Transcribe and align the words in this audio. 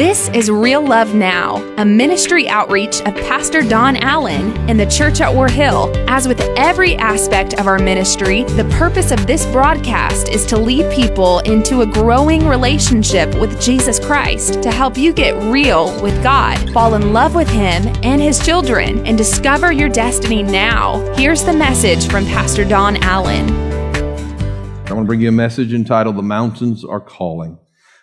This 0.00 0.30
is 0.30 0.50
Real 0.50 0.80
Love 0.80 1.14
Now, 1.14 1.56
a 1.76 1.84
ministry 1.84 2.48
outreach 2.48 3.02
of 3.02 3.14
Pastor 3.16 3.60
Don 3.60 3.96
Allen 3.96 4.56
in 4.66 4.78
the 4.78 4.86
church 4.86 5.20
at 5.20 5.34
War 5.34 5.46
Hill. 5.46 5.92
As 6.08 6.26
with 6.26 6.40
every 6.56 6.96
aspect 6.96 7.60
of 7.60 7.66
our 7.66 7.78
ministry, 7.78 8.44
the 8.44 8.64
purpose 8.78 9.10
of 9.10 9.26
this 9.26 9.44
broadcast 9.52 10.30
is 10.30 10.46
to 10.46 10.56
lead 10.56 10.90
people 10.90 11.40
into 11.40 11.82
a 11.82 11.86
growing 11.86 12.46
relationship 12.46 13.28
with 13.34 13.60
Jesus 13.60 14.00
Christ 14.00 14.62
to 14.62 14.70
help 14.70 14.96
you 14.96 15.12
get 15.12 15.34
real 15.52 15.92
with 16.00 16.22
God, 16.22 16.56
fall 16.72 16.94
in 16.94 17.12
love 17.12 17.34
with 17.34 17.50
Him 17.50 17.86
and 18.02 18.22
His 18.22 18.42
children, 18.42 19.06
and 19.06 19.18
discover 19.18 19.70
your 19.70 19.90
destiny 19.90 20.42
now. 20.42 20.96
Here's 21.14 21.44
the 21.44 21.52
message 21.52 22.08
from 22.08 22.24
Pastor 22.24 22.64
Don 22.64 22.96
Allen. 23.02 23.50
I 24.88 24.94
want 24.94 25.04
to 25.04 25.08
bring 25.08 25.20
you 25.20 25.28
a 25.28 25.32
message 25.32 25.74
entitled 25.74 26.16
The 26.16 26.22
Mountains 26.22 26.86
Are 26.86 27.00
Calling. 27.00 27.58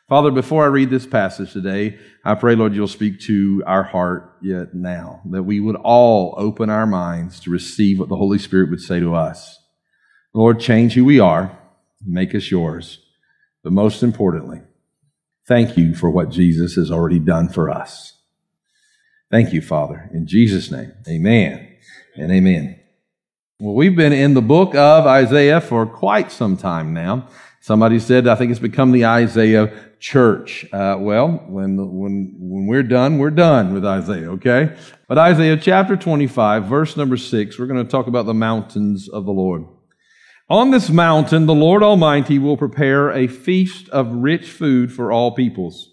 Father, 0.07 0.31
before 0.31 0.63
I 0.63 0.67
read 0.67 0.89
this 0.89 1.05
passage 1.05 1.51
today, 1.51 1.97
I 2.23 2.35
pray, 2.35 2.55
Lord, 2.55 2.73
you'll 2.73 2.87
speak 2.87 3.19
to 3.21 3.61
our 3.67 3.83
heart 3.83 4.37
yet 4.41 4.73
now, 4.73 5.21
that 5.31 5.43
we 5.43 5.59
would 5.59 5.75
all 5.75 6.33
open 6.37 6.69
our 6.69 6.87
minds 6.87 7.41
to 7.41 7.49
receive 7.49 7.99
what 7.99 8.07
the 8.07 8.15
Holy 8.15 8.39
Spirit 8.39 8.69
would 8.69 8.79
say 8.79 9.01
to 9.01 9.13
us. 9.15 9.59
Lord, 10.33 10.61
change 10.61 10.93
who 10.93 11.03
we 11.03 11.19
are, 11.19 11.59
make 12.05 12.33
us 12.33 12.49
yours. 12.49 12.99
But 13.63 13.73
most 13.73 14.01
importantly, 14.01 14.61
thank 15.45 15.75
you 15.75 15.93
for 15.93 16.09
what 16.09 16.29
Jesus 16.29 16.75
has 16.75 16.89
already 16.89 17.19
done 17.19 17.49
for 17.49 17.69
us. 17.69 18.13
Thank 19.29 19.51
you, 19.51 19.61
Father. 19.61 20.09
In 20.13 20.25
Jesus' 20.25 20.71
name, 20.71 20.93
amen 21.05 21.75
and 22.15 22.31
amen. 22.31 22.76
Well, 23.59 23.73
we've 23.73 23.95
been 23.95 24.13
in 24.13 24.35
the 24.35 24.41
book 24.43 24.75
of 24.75 25.07
Isaiah 25.07 25.59
for 25.59 25.87
quite 25.87 26.31
some 26.31 26.57
time 26.57 26.93
now. 26.93 27.27
Somebody 27.59 27.97
said, 27.97 28.27
I 28.27 28.35
think 28.35 28.51
it's 28.51 28.59
become 28.59 28.91
the 28.91 29.05
Isaiah 29.05 29.73
church. 29.99 30.63
Uh, 30.71 30.97
well, 30.99 31.43
when, 31.47 31.75
when, 31.75 32.35
when 32.37 32.67
we're 32.67 32.83
done, 32.83 33.17
we're 33.17 33.31
done 33.31 33.73
with 33.73 33.83
Isaiah, 33.83 34.29
okay? 34.33 34.77
But 35.07 35.17
Isaiah 35.17 35.57
chapter 35.57 35.97
25, 35.97 36.65
verse 36.65 36.95
number 36.95 37.17
6, 37.17 37.57
we're 37.57 37.65
going 37.65 37.83
to 37.83 37.91
talk 37.91 38.05
about 38.05 38.27
the 38.27 38.35
mountains 38.35 39.09
of 39.09 39.25
the 39.25 39.33
Lord. 39.33 39.65
On 40.51 40.69
this 40.69 40.91
mountain, 40.91 41.47
the 41.47 41.55
Lord 41.55 41.81
Almighty 41.81 42.37
will 42.37 42.57
prepare 42.57 43.09
a 43.09 43.25
feast 43.25 43.89
of 43.89 44.13
rich 44.13 44.47
food 44.51 44.91
for 44.93 45.11
all 45.11 45.31
peoples, 45.31 45.89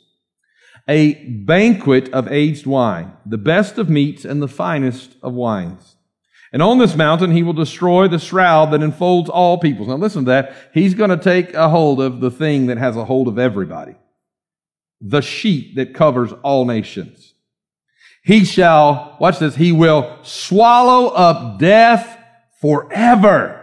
a 0.86 1.14
banquet 1.46 2.12
of 2.12 2.30
aged 2.30 2.66
wine, 2.66 3.14
the 3.24 3.38
best 3.38 3.78
of 3.78 3.88
meats 3.88 4.26
and 4.26 4.42
the 4.42 4.48
finest 4.48 5.16
of 5.22 5.32
wines. 5.32 5.93
And 6.54 6.62
on 6.62 6.78
this 6.78 6.94
mountain, 6.94 7.32
he 7.32 7.42
will 7.42 7.52
destroy 7.52 8.06
the 8.06 8.20
shroud 8.20 8.70
that 8.70 8.80
enfolds 8.80 9.28
all 9.28 9.58
peoples. 9.58 9.88
Now 9.88 9.96
listen 9.96 10.24
to 10.24 10.30
that. 10.30 10.54
He's 10.72 10.94
going 10.94 11.10
to 11.10 11.16
take 11.16 11.52
a 11.52 11.68
hold 11.68 12.00
of 12.00 12.20
the 12.20 12.30
thing 12.30 12.66
that 12.66 12.78
has 12.78 12.96
a 12.96 13.04
hold 13.04 13.26
of 13.26 13.40
everybody. 13.40 13.96
The 15.00 15.20
sheet 15.20 15.74
that 15.74 15.94
covers 15.94 16.30
all 16.44 16.64
nations. 16.64 17.34
He 18.22 18.44
shall, 18.44 19.16
watch 19.18 19.40
this, 19.40 19.56
he 19.56 19.72
will 19.72 20.16
swallow 20.22 21.08
up 21.08 21.58
death 21.58 22.18
forever. 22.60 23.60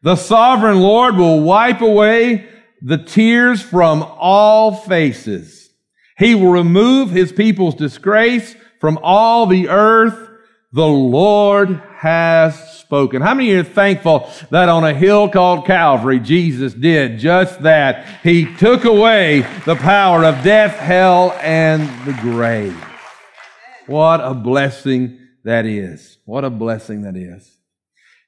The 0.00 0.16
sovereign 0.16 0.80
Lord 0.80 1.16
will 1.16 1.42
wipe 1.42 1.82
away 1.82 2.48
the 2.80 2.96
tears 2.96 3.60
from 3.60 4.02
all 4.02 4.74
faces. 4.74 5.68
He 6.16 6.34
will 6.34 6.52
remove 6.52 7.10
his 7.10 7.32
people's 7.32 7.74
disgrace 7.74 8.56
from 8.80 8.98
all 9.02 9.44
the 9.44 9.68
earth 9.68 10.29
the 10.72 10.86
Lord 10.86 11.82
has 11.96 12.78
spoken. 12.78 13.22
How 13.22 13.34
many 13.34 13.52
are 13.52 13.64
thankful 13.64 14.30
that 14.50 14.68
on 14.68 14.84
a 14.84 14.94
hill 14.94 15.28
called 15.28 15.66
Calvary, 15.66 16.20
Jesus 16.20 16.72
did 16.72 17.18
just 17.18 17.62
that? 17.62 18.06
He 18.22 18.54
took 18.56 18.84
away 18.84 19.40
the 19.66 19.76
power 19.76 20.24
of 20.24 20.44
death, 20.44 20.76
hell, 20.76 21.36
and 21.40 21.82
the 22.06 22.12
grave. 22.20 22.76
What 23.86 24.20
a 24.20 24.32
blessing 24.32 25.18
that 25.42 25.66
is. 25.66 26.18
What 26.24 26.44
a 26.44 26.50
blessing 26.50 27.02
that 27.02 27.16
is. 27.16 27.50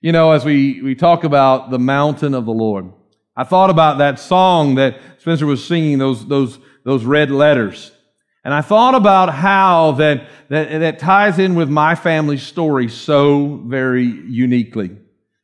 You 0.01 0.11
know, 0.11 0.33
as 0.33 0.45
we, 0.45 0.83
we 0.83 0.97
talk 0.97 1.23
about 1.23 1.71
the 1.71 1.79
mountain 1.79 2.35
of 2.35 2.45
the 2.45 2.53
Lord, 2.53 2.93
I 3.37 3.45
thought 3.45 3.71
about 3.71 3.99
that 3.99 4.19
song 4.19 4.75
that 4.75 4.99
Spencer 5.19 5.47
was 5.47 5.65
singing, 5.65 5.99
those, 5.99 6.27
those, 6.27 6.59
those 6.85 7.05
red 7.05 7.31
letters. 7.31 7.93
And 8.45 8.53
I 8.53 8.61
thought 8.61 8.95
about 8.95 9.33
how 9.33 9.93
that, 9.93 10.29
that, 10.49 10.81
that 10.81 10.99
ties 10.99 11.39
in 11.39 11.55
with 11.55 11.69
my 11.69 11.95
family's 11.95 12.43
story 12.43 12.89
so 12.89 13.61
very 13.67 14.05
uniquely. 14.05 14.97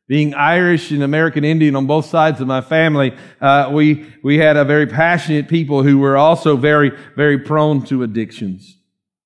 Being 0.07 0.33
Irish 0.33 0.91
and 0.91 1.03
American 1.03 1.45
Indian 1.45 1.75
on 1.75 1.85
both 1.85 2.07
sides 2.07 2.41
of 2.41 2.47
my 2.47 2.61
family, 2.61 3.15
uh, 3.39 3.69
we, 3.71 4.11
we 4.23 4.37
had 4.37 4.57
a 4.57 4.65
very 4.65 4.87
passionate 4.87 5.47
people 5.47 5.83
who 5.83 5.99
were 5.99 6.17
also 6.17 6.57
very, 6.57 6.91
very 7.15 7.37
prone 7.37 7.83
to 7.85 8.03
addictions. 8.03 8.75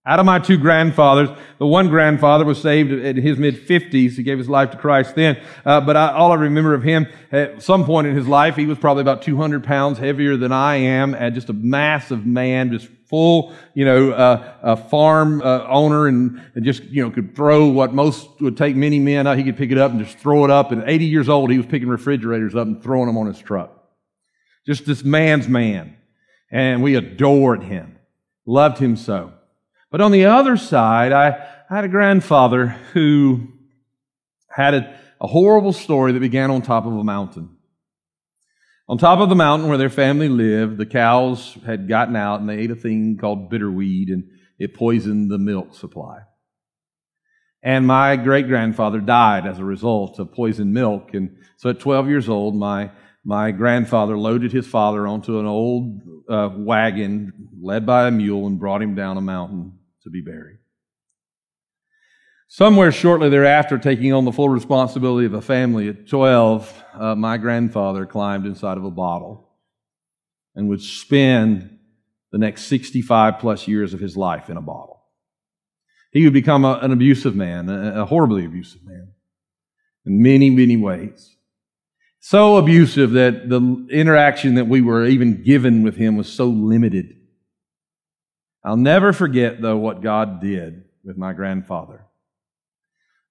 Out 0.05 0.19
of 0.19 0.25
my 0.25 0.37
two 0.37 0.57
grandfathers, 0.57 1.29
the 1.59 1.65
one 1.65 1.87
grandfather 1.87 2.43
was 2.43 2.61
saved 2.61 2.91
in 2.91 3.15
his 3.15 3.37
mid 3.37 3.55
50s. 3.55 4.11
He 4.11 4.23
gave 4.23 4.37
his 4.37 4.49
life 4.49 4.71
to 4.71 4.77
Christ 4.77 5.15
then. 5.15 5.41
Uh, 5.65 5.79
but 5.79 5.95
I, 5.95 6.11
all 6.11 6.33
I 6.33 6.35
remember 6.35 6.73
of 6.73 6.83
him, 6.83 7.07
at 7.31 7.63
some 7.63 7.85
point 7.85 8.07
in 8.07 8.15
his 8.15 8.27
life, 8.27 8.57
he 8.57 8.65
was 8.65 8.77
probably 8.77 8.99
about 8.99 9.21
200 9.21 9.63
pounds 9.63 9.97
heavier 9.97 10.35
than 10.35 10.51
I 10.51 10.75
am, 10.75 11.15
and 11.15 11.33
just 11.33 11.47
a 11.47 11.53
massive 11.53 12.25
man, 12.25 12.73
just 12.73 12.89
full, 13.13 13.53
you 13.75 13.85
know, 13.85 14.09
uh, 14.09 14.55
a 14.63 14.75
farm 14.75 15.39
uh, 15.43 15.63
owner 15.67 16.07
and, 16.07 16.41
and, 16.55 16.65
just, 16.65 16.81
you 16.85 17.03
know, 17.03 17.11
could 17.11 17.35
throw 17.35 17.67
what 17.67 17.93
most 17.93 18.27
would 18.41 18.57
take 18.57 18.75
many 18.75 18.97
men. 18.97 19.27
He 19.37 19.43
could 19.43 19.55
pick 19.55 19.69
it 19.69 19.77
up 19.77 19.91
and 19.91 20.03
just 20.03 20.17
throw 20.17 20.43
it 20.45 20.49
up. 20.49 20.71
And 20.71 20.83
80 20.87 21.05
years 21.05 21.29
old, 21.29 21.51
he 21.51 21.57
was 21.57 21.67
picking 21.67 21.89
refrigerators 21.89 22.55
up 22.55 22.65
and 22.65 22.81
throwing 22.81 23.05
them 23.05 23.15
on 23.19 23.27
his 23.27 23.37
truck. 23.37 23.69
Just 24.65 24.87
this 24.87 25.03
man's 25.03 25.47
man. 25.47 25.95
And 26.51 26.81
we 26.81 26.95
adored 26.95 27.61
him, 27.61 27.99
loved 28.47 28.79
him 28.79 28.95
so. 28.95 29.31
But 29.91 30.01
on 30.01 30.11
the 30.11 30.25
other 30.25 30.57
side, 30.57 31.11
I, 31.11 31.27
I 31.69 31.75
had 31.75 31.83
a 31.83 31.89
grandfather 31.89 32.69
who 32.93 33.47
had 34.49 34.73
a, 34.73 34.99
a 35.21 35.27
horrible 35.27 35.73
story 35.73 36.13
that 36.13 36.19
began 36.19 36.49
on 36.49 36.63
top 36.63 36.87
of 36.87 36.93
a 36.93 37.03
mountain. 37.03 37.57
On 38.93 38.99
top 38.99 39.17
of 39.17 39.29
the 39.29 39.35
mountain 39.35 39.69
where 39.69 39.79
their 39.79 39.89
family 39.89 40.29
lived, 40.29 40.77
the 40.77 40.85
cows 40.85 41.57
had 41.65 41.87
gotten 41.87 42.15
out 42.15 42.39
and 42.39 42.47
they 42.47 42.59
ate 42.59 42.69
a 42.69 42.75
thing 42.75 43.17
called 43.19 43.49
bitterweed 43.49 44.09
and 44.09 44.25
it 44.59 44.75
poisoned 44.75 45.31
the 45.31 45.39
milk 45.39 45.73
supply. 45.73 46.19
And 47.63 47.87
my 47.87 48.15
great 48.17 48.45
grandfather 48.47 48.99
died 48.99 49.47
as 49.47 49.57
a 49.57 49.65
result 49.65 50.19
of 50.19 50.31
poisoned 50.31 50.75
milk. 50.75 51.15
And 51.15 51.37
so 51.57 51.71
at 51.71 51.79
12 51.79 52.07
years 52.07 52.29
old, 52.29 52.55
my, 52.55 52.91
my 53.25 53.49
grandfather 53.49 54.15
loaded 54.15 54.51
his 54.51 54.67
father 54.67 55.07
onto 55.07 55.39
an 55.39 55.47
old 55.47 55.99
uh, 56.29 56.49
wagon 56.55 57.49
led 57.59 57.87
by 57.87 58.07
a 58.07 58.11
mule 58.11 58.45
and 58.45 58.59
brought 58.59 58.83
him 58.83 58.93
down 58.93 59.17
a 59.17 59.21
mountain 59.21 59.79
to 60.03 60.11
be 60.11 60.21
buried. 60.21 60.59
Somewhere 62.53 62.91
shortly 62.91 63.29
thereafter, 63.29 63.79
taking 63.79 64.13
on 64.13 64.25
the 64.25 64.31
full 64.31 64.47
responsibility 64.47 65.25
of 65.25 65.33
a 65.33 65.41
family 65.41 65.89
at 65.89 66.07
12, 66.07 66.83
uh, 66.93 67.15
my 67.15 67.37
grandfather 67.37 68.05
climbed 68.05 68.45
inside 68.45 68.77
of 68.77 68.85
a 68.85 68.91
bottle 68.91 69.49
and 70.53 70.69
would 70.69 70.83
spend 70.83 71.79
the 72.31 72.37
next 72.37 72.65
65 72.65 73.39
plus 73.39 73.67
years 73.67 73.95
of 73.95 73.99
his 73.99 74.15
life 74.15 74.51
in 74.51 74.57
a 74.57 74.61
bottle. 74.61 75.01
He 76.11 76.25
would 76.25 76.33
become 76.33 76.63
a, 76.63 76.73
an 76.83 76.91
abusive 76.91 77.35
man, 77.35 77.69
a, 77.69 78.03
a 78.03 78.05
horribly 78.05 78.45
abusive 78.45 78.83
man, 78.85 79.13
in 80.05 80.21
many, 80.21 80.51
many 80.51 80.77
ways. 80.77 81.35
So 82.19 82.57
abusive 82.57 83.13
that 83.13 83.49
the 83.49 83.87
interaction 83.89 84.53
that 84.55 84.67
we 84.67 84.81
were 84.81 85.07
even 85.07 85.41
given 85.41 85.81
with 85.81 85.95
him 85.95 86.17
was 86.17 86.31
so 86.31 86.45
limited. 86.45 87.15
I'll 88.63 88.77
never 88.77 89.11
forget, 89.11 89.59
though, 89.59 89.77
what 89.77 90.01
God 90.03 90.39
did 90.39 90.83
with 91.03 91.17
my 91.17 91.33
grandfather. 91.33 92.05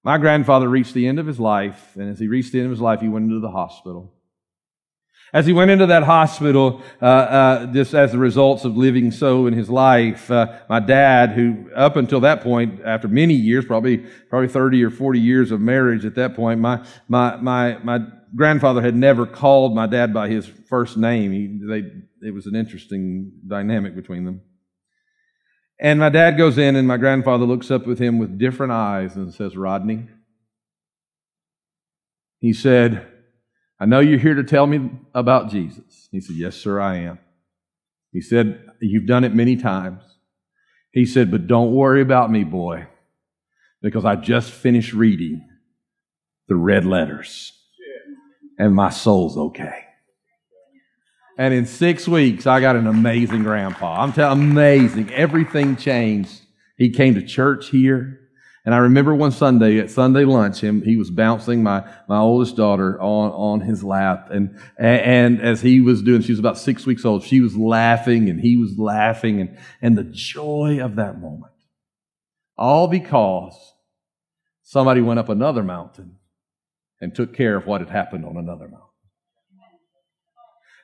My 0.03 0.17
grandfather 0.17 0.67
reached 0.67 0.93
the 0.93 1.07
end 1.07 1.19
of 1.19 1.25
his 1.25 1.39
life, 1.39 1.95
and 1.95 2.09
as 2.09 2.19
he 2.19 2.27
reached 2.27 2.51
the 2.51 2.59
end 2.59 2.65
of 2.65 2.71
his 2.71 2.81
life, 2.81 2.99
he 2.99 3.07
went 3.07 3.25
into 3.25 3.39
the 3.39 3.51
hospital. 3.51 4.13
As 5.33 5.47
he 5.47 5.53
went 5.53 5.71
into 5.71 5.87
that 5.87 6.03
hospital, 6.03 6.83
uh, 7.01 7.05
uh, 7.05 7.65
just 7.67 7.95
as 7.95 8.11
the 8.11 8.19
results 8.19 8.65
of 8.65 8.77
living 8.77 9.09
so 9.09 9.47
in 9.47 9.53
his 9.53 9.67
life, 9.69 10.29
uh, 10.29 10.59
my 10.69 10.79
dad, 10.79 11.31
who 11.31 11.71
up 11.73 11.95
until 11.95 12.19
that 12.19 12.41
point, 12.41 12.81
after 12.85 13.07
many 13.07 13.33
years, 13.33 13.65
probably 13.65 14.05
probably 14.29 14.49
thirty 14.49 14.83
or 14.83 14.91
forty 14.91 15.19
years 15.19 15.51
of 15.51 15.59
marriage 15.59 16.05
at 16.05 16.15
that 16.15 16.35
point, 16.35 16.59
my 16.59 16.85
my 17.07 17.37
my 17.37 17.77
my 17.83 17.99
grandfather 18.35 18.81
had 18.81 18.95
never 18.95 19.25
called 19.25 19.73
my 19.73 19.87
dad 19.87 20.13
by 20.13 20.27
his 20.27 20.45
first 20.69 20.97
name. 20.97 21.31
He, 21.31 21.59
they, 21.67 22.27
it 22.27 22.33
was 22.33 22.45
an 22.45 22.55
interesting 22.55 23.31
dynamic 23.47 23.95
between 23.95 24.25
them. 24.25 24.41
And 25.79 25.99
my 25.99 26.09
dad 26.09 26.37
goes 26.37 26.57
in, 26.57 26.75
and 26.75 26.87
my 26.87 26.97
grandfather 26.97 27.45
looks 27.45 27.71
up 27.71 27.85
with 27.85 27.99
him 27.99 28.19
with 28.19 28.37
different 28.37 28.71
eyes 28.71 29.15
and 29.15 29.33
says, 29.33 29.57
Rodney, 29.57 30.07
he 32.39 32.53
said, 32.53 33.07
I 33.79 33.85
know 33.85 33.99
you're 33.99 34.19
here 34.19 34.35
to 34.35 34.43
tell 34.43 34.67
me 34.67 34.91
about 35.13 35.49
Jesus. 35.49 36.07
He 36.11 36.21
said, 36.21 36.35
Yes, 36.35 36.55
sir, 36.55 36.79
I 36.79 36.97
am. 36.97 37.19
He 38.11 38.21
said, 38.21 38.65
You've 38.79 39.07
done 39.07 39.23
it 39.23 39.33
many 39.33 39.55
times. 39.55 40.01
He 40.91 41.05
said, 41.05 41.31
But 41.31 41.47
don't 41.47 41.73
worry 41.73 42.01
about 42.01 42.31
me, 42.31 42.43
boy, 42.43 42.87
because 43.81 44.05
I 44.05 44.15
just 44.15 44.51
finished 44.51 44.93
reading 44.93 45.49
the 46.47 46.55
red 46.55 46.85
letters, 46.85 47.51
and 48.59 48.75
my 48.75 48.89
soul's 48.89 49.37
okay. 49.37 49.82
And 51.37 51.53
in 51.53 51.65
six 51.65 52.07
weeks, 52.07 52.45
I 52.45 52.59
got 52.59 52.75
an 52.75 52.87
amazing 52.87 53.43
grandpa. 53.43 54.01
I'm 54.01 54.13
telling 54.13 54.41
amazing. 54.41 55.11
Everything 55.13 55.75
changed. 55.75 56.41
He 56.77 56.89
came 56.91 57.15
to 57.15 57.23
church 57.23 57.69
here. 57.69 58.19
And 58.65 58.73
I 58.73 58.77
remember 58.77 59.13
one 59.13 59.31
Sunday 59.31 59.79
at 59.79 59.91
Sunday 59.91 60.23
lunch, 60.23 60.61
him, 60.61 60.83
he 60.83 60.95
was 60.95 61.09
bouncing 61.09 61.63
my, 61.63 61.83
my 62.07 62.19
oldest 62.19 62.55
daughter 62.55 63.01
on, 63.01 63.31
on 63.31 63.61
his 63.61 63.83
lap. 63.83 64.29
And, 64.31 64.57
and 64.77 65.41
as 65.41 65.61
he 65.61 65.81
was 65.81 66.01
doing, 66.01 66.21
she 66.21 66.31
was 66.31 66.39
about 66.39 66.57
six 66.57 66.85
weeks 66.85 67.03
old, 67.03 67.23
she 67.23 67.41
was 67.41 67.57
laughing 67.57 68.29
and 68.29 68.39
he 68.39 68.55
was 68.55 68.77
laughing 68.77 69.41
and, 69.41 69.57
and 69.81 69.97
the 69.97 70.05
joy 70.05 70.79
of 70.81 70.95
that 70.95 71.19
moment. 71.19 71.51
All 72.57 72.87
because 72.87 73.53
somebody 74.61 75.01
went 75.01 75.19
up 75.19 75.27
another 75.27 75.63
mountain 75.63 76.17
and 77.01 77.13
took 77.13 77.35
care 77.35 77.57
of 77.57 77.65
what 77.65 77.81
had 77.81 77.89
happened 77.89 78.23
on 78.23 78.37
another 78.37 78.69
mountain. 78.69 78.92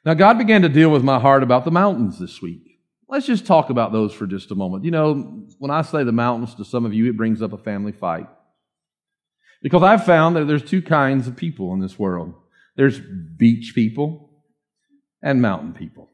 Now, 0.06 0.14
God 0.14 0.38
began 0.38 0.62
to 0.62 0.70
deal 0.70 0.90
with 0.90 1.04
my 1.04 1.20
heart 1.20 1.44
about 1.44 1.66
the 1.66 1.72
mountains 1.72 2.20
this 2.20 2.42
week. 2.42 2.80
Let's 3.08 3.26
just 3.26 3.46
talk 3.46 3.70
about 3.70 3.92
those 3.92 4.14
for 4.14 4.28
just 4.28 4.52
a 4.52 4.56
moment. 4.56 4.86
You 4.86 4.92
know, 4.92 5.46
when 5.58 5.72
I 5.72 5.82
say 5.82 6.04
the 6.04 6.12
mountains 6.12 6.56
to 6.56 6.66
some 6.66 6.86
of 6.86 6.94
you, 6.94 7.10
it 7.10 7.18
brings 7.18 7.42
up 7.42 7.54
a 7.54 7.58
family 7.58 7.92
fight. 7.92 8.28
Because 9.62 9.84
I've 9.84 10.06
found 10.06 10.36
that 10.36 10.46
there's 10.46 10.64
two 10.64 10.82
kinds 10.82 11.28
of 11.28 11.36
people 11.36 11.74
in 11.74 11.80
this 11.80 11.98
world 12.00 12.34
there's 12.76 12.98
beach 12.98 13.74
people 13.76 14.30
and 15.22 15.42
mountain 15.42 15.74
people. 15.74 16.10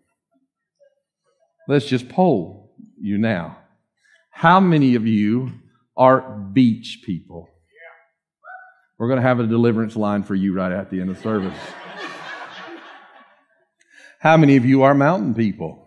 Let's 1.67 1.85
just 1.85 2.09
poll 2.09 2.73
you 2.99 3.19
now. 3.19 3.59
How 4.31 4.59
many 4.59 4.95
of 4.95 5.05
you 5.05 5.51
are 5.95 6.21
beach 6.21 7.01
people? 7.05 7.47
We're 8.97 9.09
going 9.09 9.21
to 9.21 9.27
have 9.27 9.39
a 9.39 9.45
deliverance 9.45 9.95
line 9.95 10.23
for 10.23 10.33
you 10.33 10.53
right 10.55 10.71
at 10.71 10.89
the 10.89 11.01
end 11.01 11.11
of 11.11 11.19
service. 11.19 11.57
How 14.19 14.37
many 14.37 14.57
of 14.57 14.65
you 14.65 14.83
are 14.83 14.93
mountain 14.93 15.33
people? 15.33 15.85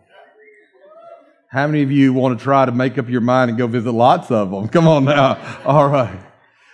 How 1.51 1.67
many 1.67 1.83
of 1.83 1.91
you 1.91 2.13
want 2.13 2.39
to 2.39 2.45
try 2.45 2.67
to 2.67 2.73
make 2.73 2.99
up 2.99 3.09
your 3.09 3.23
mind 3.23 3.51
and 3.51 3.59
go 3.59 3.67
visit 3.67 3.91
lots 3.91 4.31
of 4.31 4.51
them? 4.51 4.69
Come 4.69 4.87
on 4.87 5.05
now. 5.05 5.61
All 5.65 5.89
right. 5.89 6.21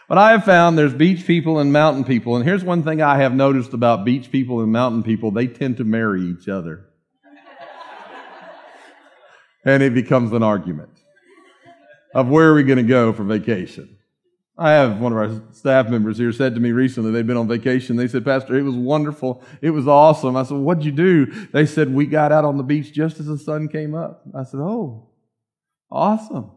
But 0.08 0.18
I 0.18 0.32
have 0.32 0.44
found 0.44 0.76
there's 0.76 0.92
beach 0.92 1.26
people 1.26 1.60
and 1.60 1.72
mountain 1.72 2.04
people. 2.04 2.36
And 2.36 2.44
here's 2.44 2.64
one 2.64 2.82
thing 2.82 3.00
I 3.00 3.18
have 3.18 3.34
noticed 3.34 3.72
about 3.72 4.04
beach 4.04 4.30
people 4.30 4.60
and 4.60 4.70
mountain 4.72 5.02
people 5.02 5.30
they 5.30 5.46
tend 5.46 5.78
to 5.78 5.84
marry 5.84 6.22
each 6.22 6.48
other. 6.48 6.86
and 9.64 9.82
it 9.82 9.94
becomes 9.94 10.32
an 10.32 10.42
argument 10.42 10.90
of 12.12 12.28
where 12.28 12.50
are 12.50 12.54
we 12.54 12.64
going 12.64 12.78
to 12.78 12.82
go 12.82 13.12
for 13.12 13.24
vacation. 13.24 13.93
I 14.56 14.72
have 14.72 15.00
one 15.00 15.10
of 15.10 15.18
our 15.18 15.42
staff 15.52 15.88
members 15.88 16.16
here 16.16 16.30
said 16.30 16.54
to 16.54 16.60
me 16.60 16.70
recently, 16.70 17.10
they've 17.10 17.26
been 17.26 17.36
on 17.36 17.48
vacation. 17.48 17.96
They 17.96 18.06
said, 18.06 18.24
Pastor, 18.24 18.54
it 18.56 18.62
was 18.62 18.76
wonderful. 18.76 19.42
It 19.60 19.70
was 19.70 19.88
awesome. 19.88 20.36
I 20.36 20.44
said, 20.44 20.58
What'd 20.58 20.84
you 20.84 20.92
do? 20.92 21.26
They 21.26 21.66
said, 21.66 21.92
We 21.92 22.06
got 22.06 22.30
out 22.30 22.44
on 22.44 22.56
the 22.56 22.62
beach 22.62 22.92
just 22.92 23.18
as 23.18 23.26
the 23.26 23.38
sun 23.38 23.68
came 23.68 23.96
up. 23.96 24.22
I 24.32 24.44
said, 24.44 24.60
Oh, 24.60 25.10
awesome. 25.90 26.52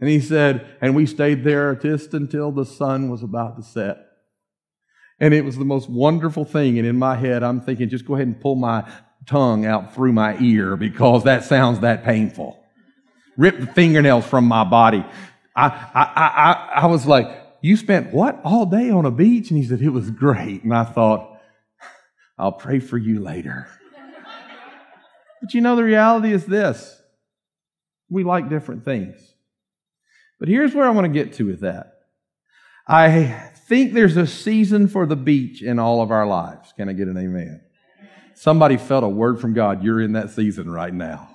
And 0.00 0.10
he 0.10 0.20
said, 0.20 0.66
And 0.82 0.94
we 0.94 1.06
stayed 1.06 1.44
there 1.44 1.74
just 1.74 2.12
until 2.12 2.52
the 2.52 2.66
sun 2.66 3.08
was 3.08 3.22
about 3.22 3.56
to 3.56 3.62
set. 3.62 3.98
And 5.18 5.32
it 5.32 5.46
was 5.46 5.56
the 5.56 5.64
most 5.64 5.88
wonderful 5.88 6.44
thing. 6.44 6.78
And 6.78 6.86
in 6.86 6.98
my 6.98 7.16
head, 7.16 7.42
I'm 7.42 7.60
thinking, 7.60 7.88
just 7.88 8.04
go 8.04 8.16
ahead 8.16 8.26
and 8.26 8.38
pull 8.38 8.56
my 8.56 8.86
tongue 9.26 9.64
out 9.64 9.94
through 9.94 10.12
my 10.12 10.36
ear 10.40 10.76
because 10.76 11.24
that 11.24 11.44
sounds 11.44 11.80
that 11.80 12.04
painful. 12.04 12.60
Rip 13.38 13.58
the 13.60 13.66
fingernails 13.66 14.26
from 14.26 14.44
my 14.44 14.64
body. 14.64 15.06
I, 15.56 15.66
I, 15.66 16.02
I, 16.04 16.80
I 16.82 16.86
was 16.86 17.06
like, 17.06 17.28
you 17.60 17.76
spent 17.76 18.12
what? 18.12 18.40
All 18.44 18.66
day 18.66 18.90
on 18.90 19.06
a 19.06 19.10
beach? 19.10 19.50
And 19.50 19.58
he 19.58 19.66
said, 19.66 19.80
it 19.80 19.90
was 19.90 20.10
great. 20.10 20.64
And 20.64 20.74
I 20.74 20.84
thought, 20.84 21.38
I'll 22.36 22.52
pray 22.52 22.80
for 22.80 22.98
you 22.98 23.20
later. 23.20 23.68
but 25.40 25.54
you 25.54 25.60
know, 25.60 25.76
the 25.76 25.84
reality 25.84 26.32
is 26.32 26.44
this. 26.44 27.00
We 28.10 28.24
like 28.24 28.48
different 28.48 28.84
things. 28.84 29.16
But 30.38 30.48
here's 30.48 30.74
where 30.74 30.86
I 30.86 30.90
want 30.90 31.06
to 31.06 31.08
get 31.08 31.34
to 31.34 31.46
with 31.46 31.60
that. 31.60 31.92
I 32.86 33.50
think 33.66 33.94
there's 33.94 34.16
a 34.16 34.26
season 34.26 34.88
for 34.88 35.06
the 35.06 35.16
beach 35.16 35.62
in 35.62 35.78
all 35.78 36.02
of 36.02 36.10
our 36.10 36.26
lives. 36.26 36.72
Can 36.76 36.88
I 36.88 36.92
get 36.92 37.08
an 37.08 37.16
amen? 37.16 37.62
Somebody 38.34 38.76
felt 38.76 39.04
a 39.04 39.08
word 39.08 39.40
from 39.40 39.54
God. 39.54 39.82
You're 39.82 40.02
in 40.02 40.12
that 40.12 40.30
season 40.30 40.70
right 40.70 40.92
now. 40.92 41.30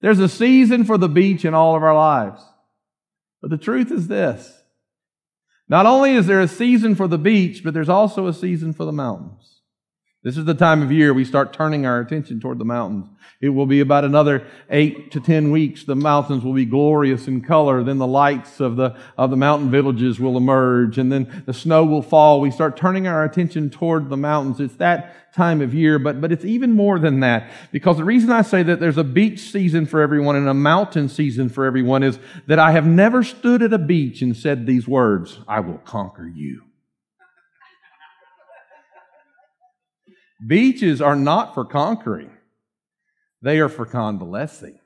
There's 0.00 0.18
a 0.18 0.28
season 0.28 0.84
for 0.84 0.98
the 0.98 1.08
beach 1.08 1.44
in 1.44 1.54
all 1.54 1.76
of 1.76 1.82
our 1.82 1.94
lives. 1.94 2.42
But 3.44 3.50
the 3.50 3.62
truth 3.62 3.92
is 3.92 4.08
this 4.08 4.62
not 5.68 5.84
only 5.84 6.12
is 6.12 6.26
there 6.26 6.40
a 6.40 6.48
season 6.48 6.94
for 6.94 7.06
the 7.06 7.18
beach, 7.18 7.62
but 7.62 7.74
there's 7.74 7.90
also 7.90 8.26
a 8.26 8.32
season 8.32 8.72
for 8.72 8.86
the 8.86 8.92
mountains. 8.92 9.53
This 10.24 10.38
is 10.38 10.46
the 10.46 10.54
time 10.54 10.80
of 10.80 10.90
year 10.90 11.12
we 11.12 11.26
start 11.26 11.52
turning 11.52 11.84
our 11.84 12.00
attention 12.00 12.40
toward 12.40 12.58
the 12.58 12.64
mountains. 12.64 13.08
It 13.42 13.50
will 13.50 13.66
be 13.66 13.80
about 13.80 14.06
another 14.06 14.46
eight 14.70 15.10
to 15.10 15.20
ten 15.20 15.50
weeks. 15.50 15.84
The 15.84 15.94
mountains 15.94 16.42
will 16.42 16.54
be 16.54 16.64
glorious 16.64 17.28
in 17.28 17.42
color. 17.42 17.84
Then 17.84 17.98
the 17.98 18.06
lights 18.06 18.58
of 18.58 18.76
the, 18.76 18.96
of 19.18 19.28
the 19.28 19.36
mountain 19.36 19.70
villages 19.70 20.18
will 20.18 20.38
emerge 20.38 20.96
and 20.96 21.12
then 21.12 21.42
the 21.44 21.52
snow 21.52 21.84
will 21.84 22.00
fall. 22.00 22.40
We 22.40 22.50
start 22.50 22.74
turning 22.74 23.06
our 23.06 23.22
attention 23.22 23.68
toward 23.68 24.08
the 24.08 24.16
mountains. 24.16 24.60
It's 24.60 24.76
that 24.76 25.34
time 25.34 25.60
of 25.60 25.74
year, 25.74 25.98
but, 25.98 26.22
but 26.22 26.32
it's 26.32 26.46
even 26.46 26.72
more 26.72 26.98
than 26.98 27.20
that 27.20 27.50
because 27.70 27.98
the 27.98 28.04
reason 28.04 28.30
I 28.30 28.40
say 28.40 28.62
that 28.62 28.80
there's 28.80 28.96
a 28.96 29.04
beach 29.04 29.40
season 29.40 29.84
for 29.84 30.00
everyone 30.00 30.36
and 30.36 30.48
a 30.48 30.54
mountain 30.54 31.10
season 31.10 31.50
for 31.50 31.66
everyone 31.66 32.02
is 32.02 32.18
that 32.46 32.58
I 32.58 32.70
have 32.70 32.86
never 32.86 33.22
stood 33.22 33.60
at 33.60 33.74
a 33.74 33.78
beach 33.78 34.22
and 34.22 34.34
said 34.34 34.64
these 34.64 34.88
words, 34.88 35.40
I 35.46 35.60
will 35.60 35.78
conquer 35.84 36.26
you. 36.26 36.62
Beaches 40.46 41.00
are 41.00 41.16
not 41.16 41.54
for 41.54 41.64
conquering, 41.64 42.30
they 43.42 43.60
are 43.60 43.68
for 43.68 43.86
convalescing. 43.86 44.78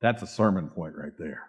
That's 0.00 0.22
a 0.22 0.26
sermon 0.26 0.68
point 0.68 0.96
right 0.96 1.16
there. 1.16 1.42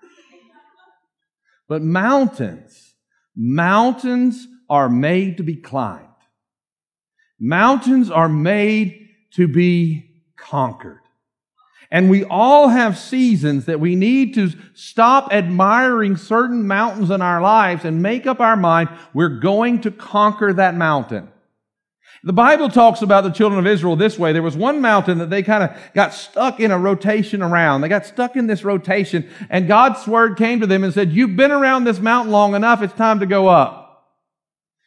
But 1.67 1.81
mountains, 1.81 2.93
mountains 3.35 4.47
are 4.69 4.89
made 4.89 5.37
to 5.37 5.43
be 5.43 5.55
climbed. 5.55 6.07
Mountains 7.39 8.11
are 8.11 8.29
made 8.29 9.09
to 9.33 9.47
be 9.47 10.21
conquered. 10.37 10.99
And 11.89 12.09
we 12.09 12.23
all 12.23 12.69
have 12.69 12.97
seasons 12.97 13.65
that 13.65 13.79
we 13.79 13.95
need 13.95 14.33
to 14.35 14.51
stop 14.73 15.31
admiring 15.33 16.17
certain 16.17 16.65
mountains 16.65 17.11
in 17.11 17.21
our 17.21 17.41
lives 17.41 17.85
and 17.85 18.01
make 18.01 18.25
up 18.25 18.39
our 18.39 18.55
mind 18.55 18.89
we're 19.13 19.39
going 19.39 19.81
to 19.81 19.91
conquer 19.91 20.53
that 20.53 20.75
mountain. 20.75 21.32
The 22.25 22.31
Bible 22.31 22.69
talks 22.69 23.01
about 23.01 23.25
the 23.25 23.31
children 23.31 23.59
of 23.59 23.67
Israel 23.67 23.97
this 23.97 24.17
way. 24.17 24.31
There 24.31 24.41
was 24.41 24.55
one 24.55 24.79
mountain 24.79 25.17
that 25.17 25.29
they 25.29 25.43
kind 25.43 25.63
of 25.63 25.77
got 25.93 26.13
stuck 26.13 26.61
in 26.61 26.71
a 26.71 26.79
rotation 26.79 27.41
around. 27.41 27.81
They 27.81 27.89
got 27.89 28.05
stuck 28.05 28.37
in 28.37 28.47
this 28.47 28.63
rotation 28.63 29.29
and 29.49 29.67
God's 29.67 30.07
word 30.07 30.37
came 30.37 30.61
to 30.61 30.67
them 30.67 30.85
and 30.85 30.93
said, 30.93 31.11
you've 31.11 31.35
been 31.35 31.51
around 31.51 31.83
this 31.83 31.99
mountain 31.99 32.31
long 32.31 32.55
enough. 32.55 32.81
It's 32.81 32.93
time 32.93 33.19
to 33.19 33.25
go 33.25 33.49
up. 33.49 34.07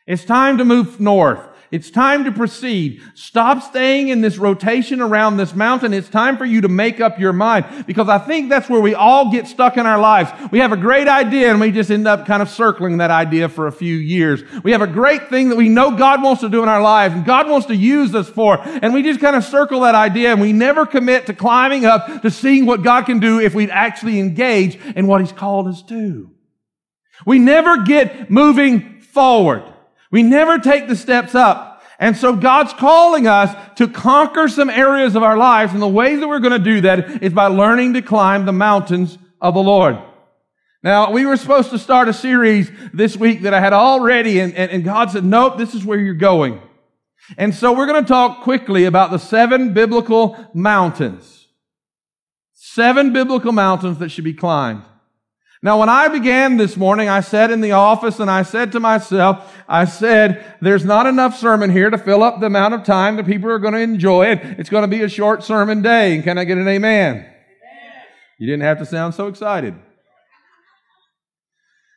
It's 0.06 0.24
time 0.24 0.56
to 0.58 0.64
move 0.64 0.98
north. 0.98 1.46
It's 1.70 1.90
time 1.90 2.24
to 2.24 2.32
proceed. 2.32 3.02
Stop 3.14 3.62
staying 3.62 4.08
in 4.08 4.20
this 4.20 4.38
rotation 4.38 5.00
around 5.00 5.36
this 5.36 5.54
mountain. 5.54 5.92
It's 5.92 6.08
time 6.08 6.36
for 6.36 6.44
you 6.44 6.60
to 6.60 6.68
make 6.68 7.00
up 7.00 7.18
your 7.18 7.32
mind 7.32 7.86
because 7.86 8.08
I 8.08 8.18
think 8.18 8.48
that's 8.48 8.68
where 8.68 8.80
we 8.80 8.94
all 8.94 9.32
get 9.32 9.46
stuck 9.46 9.76
in 9.76 9.86
our 9.86 9.98
lives. 9.98 10.30
We 10.52 10.60
have 10.60 10.72
a 10.72 10.76
great 10.76 11.08
idea 11.08 11.50
and 11.50 11.60
we 11.60 11.72
just 11.72 11.90
end 11.90 12.06
up 12.06 12.26
kind 12.26 12.40
of 12.40 12.48
circling 12.48 12.98
that 12.98 13.10
idea 13.10 13.48
for 13.48 13.66
a 13.66 13.72
few 13.72 13.96
years. 13.96 14.42
We 14.62 14.72
have 14.72 14.82
a 14.82 14.86
great 14.86 15.28
thing 15.28 15.48
that 15.48 15.56
we 15.56 15.68
know 15.68 15.96
God 15.96 16.22
wants 16.22 16.42
to 16.42 16.48
do 16.48 16.62
in 16.62 16.68
our 16.68 16.82
lives 16.82 17.14
and 17.14 17.24
God 17.24 17.48
wants 17.48 17.66
to 17.66 17.76
use 17.76 18.14
us 18.14 18.28
for. 18.28 18.58
And 18.60 18.94
we 18.94 19.02
just 19.02 19.20
kind 19.20 19.36
of 19.36 19.44
circle 19.44 19.80
that 19.80 19.94
idea 19.94 20.30
and 20.30 20.40
we 20.40 20.52
never 20.52 20.86
commit 20.86 21.26
to 21.26 21.34
climbing 21.34 21.84
up 21.84 22.22
to 22.22 22.30
seeing 22.30 22.66
what 22.66 22.82
God 22.82 23.06
can 23.06 23.18
do 23.18 23.40
if 23.40 23.54
we 23.54 23.70
actually 23.70 24.20
engage 24.20 24.76
in 24.76 25.06
what 25.06 25.20
He's 25.20 25.32
called 25.32 25.66
us 25.68 25.82
to. 25.84 26.30
We 27.24 27.38
never 27.38 27.82
get 27.82 28.30
moving 28.30 29.00
forward. 29.00 29.64
We 30.16 30.22
never 30.22 30.58
take 30.58 30.88
the 30.88 30.96
steps 30.96 31.34
up. 31.34 31.82
And 31.98 32.16
so 32.16 32.34
God's 32.34 32.72
calling 32.72 33.26
us 33.26 33.54
to 33.76 33.86
conquer 33.86 34.48
some 34.48 34.70
areas 34.70 35.14
of 35.14 35.22
our 35.22 35.36
lives. 35.36 35.74
And 35.74 35.82
the 35.82 35.86
way 35.86 36.16
that 36.16 36.26
we're 36.26 36.38
going 36.38 36.58
to 36.58 36.58
do 36.58 36.80
that 36.80 37.22
is 37.22 37.34
by 37.34 37.48
learning 37.48 37.92
to 37.92 38.00
climb 38.00 38.46
the 38.46 38.52
mountains 38.52 39.18
of 39.42 39.52
the 39.52 39.62
Lord. 39.62 39.98
Now, 40.82 41.10
we 41.10 41.26
were 41.26 41.36
supposed 41.36 41.68
to 41.68 41.78
start 41.78 42.08
a 42.08 42.14
series 42.14 42.70
this 42.94 43.14
week 43.14 43.42
that 43.42 43.52
I 43.52 43.60
had 43.60 43.74
already, 43.74 44.40
and, 44.40 44.54
and, 44.54 44.70
and 44.70 44.84
God 44.84 45.10
said, 45.10 45.22
nope, 45.22 45.58
this 45.58 45.74
is 45.74 45.84
where 45.84 45.98
you're 45.98 46.14
going. 46.14 46.62
And 47.36 47.54
so 47.54 47.74
we're 47.74 47.86
going 47.86 48.02
to 48.02 48.08
talk 48.08 48.42
quickly 48.42 48.86
about 48.86 49.10
the 49.10 49.18
seven 49.18 49.74
biblical 49.74 50.48
mountains. 50.54 51.46
Seven 52.54 53.12
biblical 53.12 53.52
mountains 53.52 53.98
that 53.98 54.08
should 54.08 54.24
be 54.24 54.32
climbed. 54.32 54.82
Now, 55.66 55.80
when 55.80 55.88
I 55.88 56.06
began 56.06 56.58
this 56.58 56.76
morning, 56.76 57.08
I 57.08 57.20
sat 57.20 57.50
in 57.50 57.60
the 57.60 57.72
office 57.72 58.20
and 58.20 58.30
I 58.30 58.44
said 58.44 58.70
to 58.70 58.78
myself, 58.78 59.52
I 59.68 59.84
said, 59.84 60.54
there's 60.60 60.84
not 60.84 61.06
enough 61.06 61.36
sermon 61.36 61.70
here 61.70 61.90
to 61.90 61.98
fill 61.98 62.22
up 62.22 62.38
the 62.38 62.46
amount 62.46 62.74
of 62.74 62.84
time 62.84 63.16
that 63.16 63.26
people 63.26 63.50
are 63.50 63.58
going 63.58 63.74
to 63.74 63.80
enjoy 63.80 64.26
it. 64.26 64.38
It's 64.60 64.70
going 64.70 64.88
to 64.88 64.96
be 64.96 65.02
a 65.02 65.08
short 65.08 65.42
sermon 65.42 65.82
day. 65.82 66.14
And 66.14 66.22
can 66.22 66.38
I 66.38 66.44
get 66.44 66.56
an 66.56 66.68
amen? 66.68 67.16
amen? 67.16 67.32
You 68.38 68.46
didn't 68.46 68.62
have 68.62 68.78
to 68.78 68.86
sound 68.86 69.14
so 69.14 69.26
excited. 69.26 69.74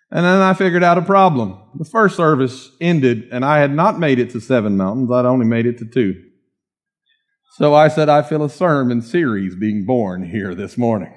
And 0.09 0.25
then 0.25 0.41
I 0.41 0.55
figured 0.55 0.83
out 0.83 0.97
a 0.97 1.03
problem. 1.03 1.55
The 1.75 1.85
first 1.85 2.15
service 2.15 2.71
ended 2.81 3.29
and 3.31 3.45
I 3.45 3.59
had 3.59 3.71
not 3.71 3.99
made 3.99 4.17
it 4.17 4.31
to 4.31 4.41
seven 4.41 4.77
mountains. 4.77 5.11
I'd 5.11 5.25
only 5.25 5.45
made 5.45 5.67
it 5.67 5.77
to 5.77 5.85
two. 5.85 6.15
So 7.57 7.75
I 7.75 7.87
said, 7.87 8.09
I 8.09 8.23
feel 8.23 8.43
a 8.43 8.49
sermon 8.49 9.03
series 9.03 9.53
being 9.55 9.85
born 9.85 10.27
here 10.27 10.55
this 10.55 10.75
morning. 10.75 11.13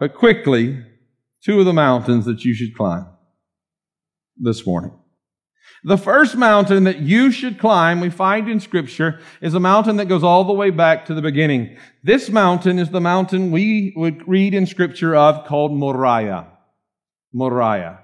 But 0.00 0.14
quickly, 0.14 0.86
two 1.44 1.60
of 1.60 1.66
the 1.66 1.72
mountains 1.72 2.24
that 2.26 2.44
you 2.44 2.54
should 2.54 2.76
climb 2.76 3.06
this 4.36 4.66
morning. 4.66 4.92
The 5.84 5.98
first 5.98 6.36
mountain 6.36 6.84
that 6.84 6.98
you 6.98 7.30
should 7.30 7.58
climb, 7.58 8.00
we 8.00 8.10
find 8.10 8.48
in 8.48 8.58
scripture, 8.58 9.20
is 9.40 9.54
a 9.54 9.60
mountain 9.60 9.96
that 9.96 10.06
goes 10.06 10.24
all 10.24 10.44
the 10.44 10.52
way 10.52 10.70
back 10.70 11.06
to 11.06 11.14
the 11.14 11.22
beginning. 11.22 11.78
This 12.02 12.28
mountain 12.28 12.78
is 12.78 12.90
the 12.90 13.00
mountain 13.00 13.52
we 13.52 13.92
would 13.94 14.26
read 14.26 14.54
in 14.54 14.66
scripture 14.66 15.14
of 15.14 15.46
called 15.46 15.72
Moriah. 15.72 16.48
Moriah. 17.32 18.00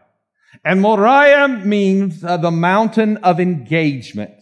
And 0.64 0.80
Moriah 0.80 1.48
means 1.48 2.22
uh, 2.22 2.36
the 2.36 2.52
mountain 2.52 3.16
of 3.18 3.40
engagement. 3.40 4.34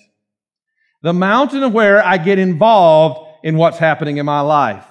The 1.03 1.15
mountain 1.15 1.63
of 1.63 1.73
where 1.73 2.05
I 2.05 2.19
get 2.19 2.39
involved 2.39 3.29
in 3.43 3.57
what's 3.57 3.79
happening 3.79 4.19
in 4.19 4.27
my 4.27 4.41
life. 4.41 4.85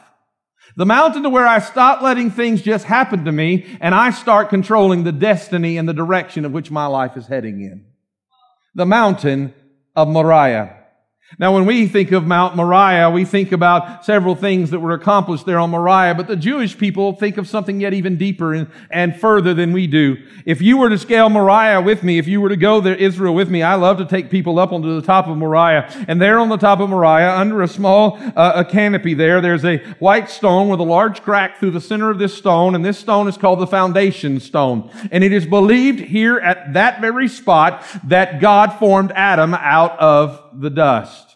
The 0.76 0.86
mountain 0.86 1.24
to 1.24 1.30
where 1.30 1.48
I 1.48 1.60
stop 1.60 2.02
letting 2.02 2.32
things 2.32 2.62
just 2.62 2.86
happen 2.86 3.26
to 3.26 3.32
me 3.32 3.66
and 3.82 3.94
I 3.94 4.12
start 4.12 4.50
controlling 4.50 5.04
the 5.04 5.12
destiny 5.12 5.78
and 5.78 5.88
the 5.88 5.94
direction 5.94 6.46
of 6.46 6.52
which 6.52 6.72
my 6.72 6.86
life 6.86 7.18
is 7.18 7.28
heading 7.28 7.62
in. 7.62 7.86
The 8.76 8.86
mountain 8.86 9.54
of 9.96 10.08
Moriah. 10.08 10.81
Now, 11.40 11.54
when 11.54 11.66
we 11.66 11.88
think 11.88 12.12
of 12.12 12.28
Mount 12.28 12.58
Moriah, 12.58 13.10
we 13.10 13.24
think 13.24 13.54
about 13.54 14.06
several 14.06 14.36
things 14.36 14.72
that 14.72 14.80
were 14.80 14.92
accomplished 14.92 15.46
there 15.46 15.60
on 15.60 15.70
Moriah, 15.70 16.14
but 16.14 16.28
the 16.28 16.36
Jewish 16.36 16.78
people 16.78 17.14
think 17.14 17.38
of 17.38 17.48
something 17.48 17.80
yet 17.80 17.94
even 17.94 18.18
deeper 18.18 18.54
and, 18.54 18.70
and, 18.90 19.20
further 19.20 19.54
than 19.54 19.72
we 19.72 19.88
do. 19.88 20.18
If 20.46 20.62
you 20.62 20.78
were 20.78 20.90
to 20.90 20.98
scale 20.98 21.30
Moriah 21.30 21.82
with 21.82 22.04
me, 22.04 22.18
if 22.18 22.28
you 22.28 22.42
were 22.42 22.50
to 22.50 22.58
go 22.58 22.82
there, 22.82 22.96
Israel 22.96 23.34
with 23.34 23.50
me, 23.50 23.64
I 23.64 23.76
love 23.76 23.98
to 24.00 24.06
take 24.06 24.30
people 24.30 24.60
up 24.60 24.74
onto 24.74 25.00
the 25.00 25.06
top 25.06 25.28
of 25.28 25.38
Moriah. 25.38 25.90
And 26.08 26.22
there 26.22 26.38
on 26.38 26.50
the 26.50 26.58
top 26.58 26.80
of 26.80 26.90
Moriah, 26.90 27.36
under 27.36 27.62
a 27.62 27.68
small 27.68 28.18
uh, 28.36 28.54
a 28.56 28.66
canopy 28.66 29.14
there, 29.14 29.40
there's 29.40 29.66
a 29.66 29.78
white 30.00 30.30
stone 30.30 30.68
with 30.68 30.80
a 30.80 30.84
large 30.84 31.22
crack 31.22 31.60
through 31.60 31.72
the 31.72 31.82
center 31.82 32.10
of 32.10 32.20
this 32.20 32.38
stone, 32.38 32.76
and 32.76 32.84
this 32.84 33.00
stone 33.00 33.28
is 33.28 33.38
called 33.38 33.60
the 33.60 33.68
foundation 33.68 34.40
stone. 34.40 34.92
And 35.12 35.24
it 35.24 35.32
is 35.32 35.46
believed 35.46 36.00
here 36.00 36.40
at 36.40 36.74
that 36.74 37.00
very 37.00 37.28
spot 37.28 37.86
that 38.06 38.42
God 38.42 38.74
formed 38.80 39.12
Adam 39.14 39.54
out 39.54 39.98
of 40.00 40.51
the 40.54 40.70
dust. 40.70 41.32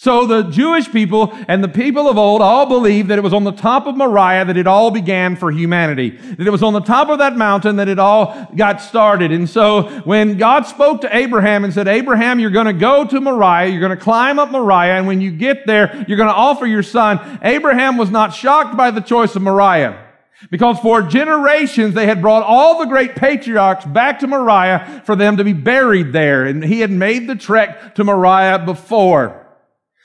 So 0.00 0.26
the 0.26 0.42
Jewish 0.42 0.88
people 0.92 1.36
and 1.48 1.62
the 1.62 1.68
people 1.68 2.08
of 2.08 2.16
old 2.16 2.40
all 2.40 2.66
believed 2.66 3.08
that 3.08 3.18
it 3.18 3.22
was 3.22 3.32
on 3.32 3.42
the 3.42 3.50
top 3.50 3.88
of 3.88 3.96
Moriah 3.96 4.44
that 4.44 4.56
it 4.56 4.68
all 4.68 4.92
began 4.92 5.34
for 5.34 5.50
humanity. 5.50 6.10
That 6.10 6.46
it 6.46 6.50
was 6.50 6.62
on 6.62 6.72
the 6.72 6.80
top 6.80 7.08
of 7.08 7.18
that 7.18 7.36
mountain 7.36 7.74
that 7.76 7.88
it 7.88 7.98
all 7.98 8.46
got 8.54 8.80
started. 8.80 9.32
And 9.32 9.50
so 9.50 9.88
when 10.04 10.38
God 10.38 10.66
spoke 10.66 11.00
to 11.00 11.16
Abraham 11.16 11.64
and 11.64 11.74
said, 11.74 11.88
Abraham, 11.88 12.38
you're 12.38 12.50
going 12.50 12.66
to 12.66 12.72
go 12.72 13.04
to 13.06 13.20
Moriah, 13.20 13.70
you're 13.70 13.80
going 13.80 13.90
to 13.90 13.96
climb 13.96 14.38
up 14.38 14.52
Moriah, 14.52 14.94
and 14.94 15.08
when 15.08 15.20
you 15.20 15.32
get 15.32 15.66
there, 15.66 16.04
you're 16.06 16.16
going 16.16 16.28
to 16.28 16.34
offer 16.34 16.64
your 16.64 16.84
son. 16.84 17.40
Abraham 17.42 17.96
was 17.96 18.08
not 18.08 18.32
shocked 18.32 18.76
by 18.76 18.92
the 18.92 19.00
choice 19.00 19.34
of 19.34 19.42
Moriah. 19.42 20.07
Because 20.50 20.78
for 20.78 21.02
generations 21.02 21.94
they 21.94 22.06
had 22.06 22.22
brought 22.22 22.44
all 22.44 22.78
the 22.78 22.86
great 22.86 23.16
patriarchs 23.16 23.84
back 23.84 24.20
to 24.20 24.26
Moriah 24.26 25.02
for 25.04 25.16
them 25.16 25.36
to 25.36 25.44
be 25.44 25.52
buried 25.52 26.12
there. 26.12 26.44
And 26.44 26.64
he 26.64 26.80
had 26.80 26.90
made 26.90 27.28
the 27.28 27.34
trek 27.34 27.96
to 27.96 28.04
Moriah 28.04 28.60
before. 28.60 29.46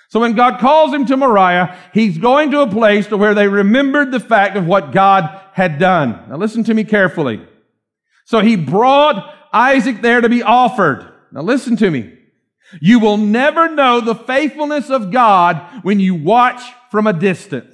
So 0.09 0.19
when 0.19 0.33
God 0.33 0.59
calls 0.59 0.93
him 0.93 1.05
to 1.07 1.17
Moriah, 1.17 1.77
he's 1.93 2.17
going 2.17 2.51
to 2.51 2.61
a 2.61 2.69
place 2.69 3.07
to 3.07 3.17
where 3.17 3.33
they 3.33 3.47
remembered 3.47 4.11
the 4.11 4.19
fact 4.19 4.55
of 4.55 4.65
what 4.65 4.91
God 4.91 5.41
had 5.53 5.79
done. 5.79 6.29
Now 6.29 6.37
listen 6.37 6.63
to 6.65 6.73
me 6.73 6.83
carefully. 6.83 7.47
So 8.25 8.39
he 8.39 8.55
brought 8.55 9.35
Isaac 9.51 10.01
there 10.01 10.21
to 10.21 10.29
be 10.29 10.43
offered. 10.43 11.11
Now 11.31 11.41
listen 11.41 11.77
to 11.77 11.89
me. 11.89 12.17
You 12.81 12.99
will 12.99 13.17
never 13.17 13.69
know 13.69 14.01
the 14.01 14.15
faithfulness 14.15 14.89
of 14.89 15.11
God 15.11 15.57
when 15.83 15.99
you 15.99 16.15
watch 16.15 16.61
from 16.89 17.07
a 17.07 17.13
distance. 17.13 17.72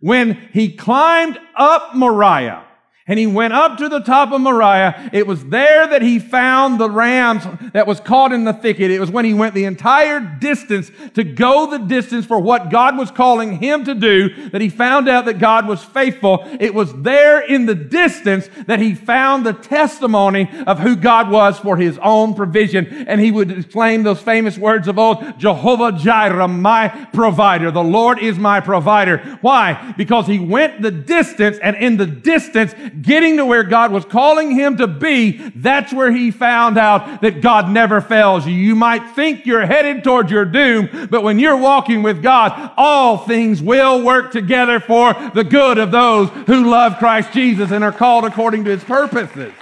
When 0.00 0.48
he 0.52 0.72
climbed 0.72 1.38
up 1.54 1.94
Moriah, 1.94 2.64
and 3.10 3.18
he 3.18 3.26
went 3.26 3.52
up 3.52 3.76
to 3.78 3.88
the 3.88 3.98
top 3.98 4.30
of 4.30 4.40
Moriah. 4.40 5.10
It 5.12 5.26
was 5.26 5.44
there 5.46 5.88
that 5.88 6.00
he 6.00 6.20
found 6.20 6.78
the 6.78 6.88
rams 6.88 7.42
that 7.72 7.84
was 7.84 7.98
caught 7.98 8.30
in 8.30 8.44
the 8.44 8.52
thicket. 8.52 8.92
It 8.92 9.00
was 9.00 9.10
when 9.10 9.24
he 9.24 9.34
went 9.34 9.52
the 9.52 9.64
entire 9.64 10.20
distance 10.20 10.92
to 11.14 11.24
go 11.24 11.68
the 11.68 11.78
distance 11.78 12.24
for 12.24 12.38
what 12.38 12.70
God 12.70 12.96
was 12.96 13.10
calling 13.10 13.58
him 13.58 13.84
to 13.86 13.96
do 13.96 14.50
that 14.50 14.60
he 14.60 14.68
found 14.68 15.08
out 15.08 15.24
that 15.24 15.40
God 15.40 15.66
was 15.66 15.82
faithful. 15.82 16.44
It 16.60 16.72
was 16.72 16.94
there 17.02 17.40
in 17.40 17.66
the 17.66 17.74
distance 17.74 18.48
that 18.68 18.78
he 18.78 18.94
found 18.94 19.44
the 19.44 19.54
testimony 19.54 20.48
of 20.68 20.78
who 20.78 20.94
God 20.94 21.32
was 21.32 21.58
for 21.58 21.76
his 21.76 21.98
own 21.98 22.34
provision. 22.34 22.86
And 23.08 23.20
he 23.20 23.32
would 23.32 23.50
exclaim 23.50 24.04
those 24.04 24.20
famous 24.20 24.56
words 24.56 24.86
of 24.86 25.00
old, 25.00 25.36
Jehovah 25.36 25.98
Jireh, 25.98 26.46
my 26.46 27.08
provider. 27.12 27.72
The 27.72 27.82
Lord 27.82 28.20
is 28.20 28.38
my 28.38 28.60
provider. 28.60 29.18
Why? 29.40 29.94
Because 29.96 30.28
he 30.28 30.38
went 30.38 30.80
the 30.80 30.92
distance 30.92 31.58
and 31.58 31.74
in 31.74 31.96
the 31.96 32.06
distance 32.06 32.72
getting 33.00 33.36
to 33.36 33.46
where 33.46 33.62
God 33.62 33.92
was 33.92 34.04
calling 34.04 34.50
him 34.50 34.76
to 34.78 34.86
be, 34.86 35.32
that's 35.54 35.92
where 35.92 36.10
he 36.10 36.30
found 36.30 36.78
out 36.78 37.20
that 37.22 37.40
God 37.40 37.70
never 37.70 38.00
fails 38.00 38.46
you. 38.46 38.52
You 38.52 38.74
might 38.74 39.10
think 39.10 39.46
you're 39.46 39.66
headed 39.66 40.04
toward 40.04 40.30
your 40.30 40.44
doom, 40.44 41.08
but 41.10 41.22
when 41.22 41.38
you're 41.38 41.56
walking 41.56 42.02
with 42.02 42.22
God, 42.22 42.72
all 42.76 43.18
things 43.18 43.62
will 43.62 44.02
work 44.02 44.32
together 44.32 44.80
for 44.80 45.14
the 45.34 45.44
good 45.44 45.78
of 45.78 45.90
those 45.90 46.28
who 46.46 46.70
love 46.70 46.98
Christ 46.98 47.32
Jesus 47.32 47.70
and 47.70 47.84
are 47.84 47.92
called 47.92 48.24
according 48.24 48.64
to 48.64 48.70
his 48.70 48.84
purposes. 48.84 49.52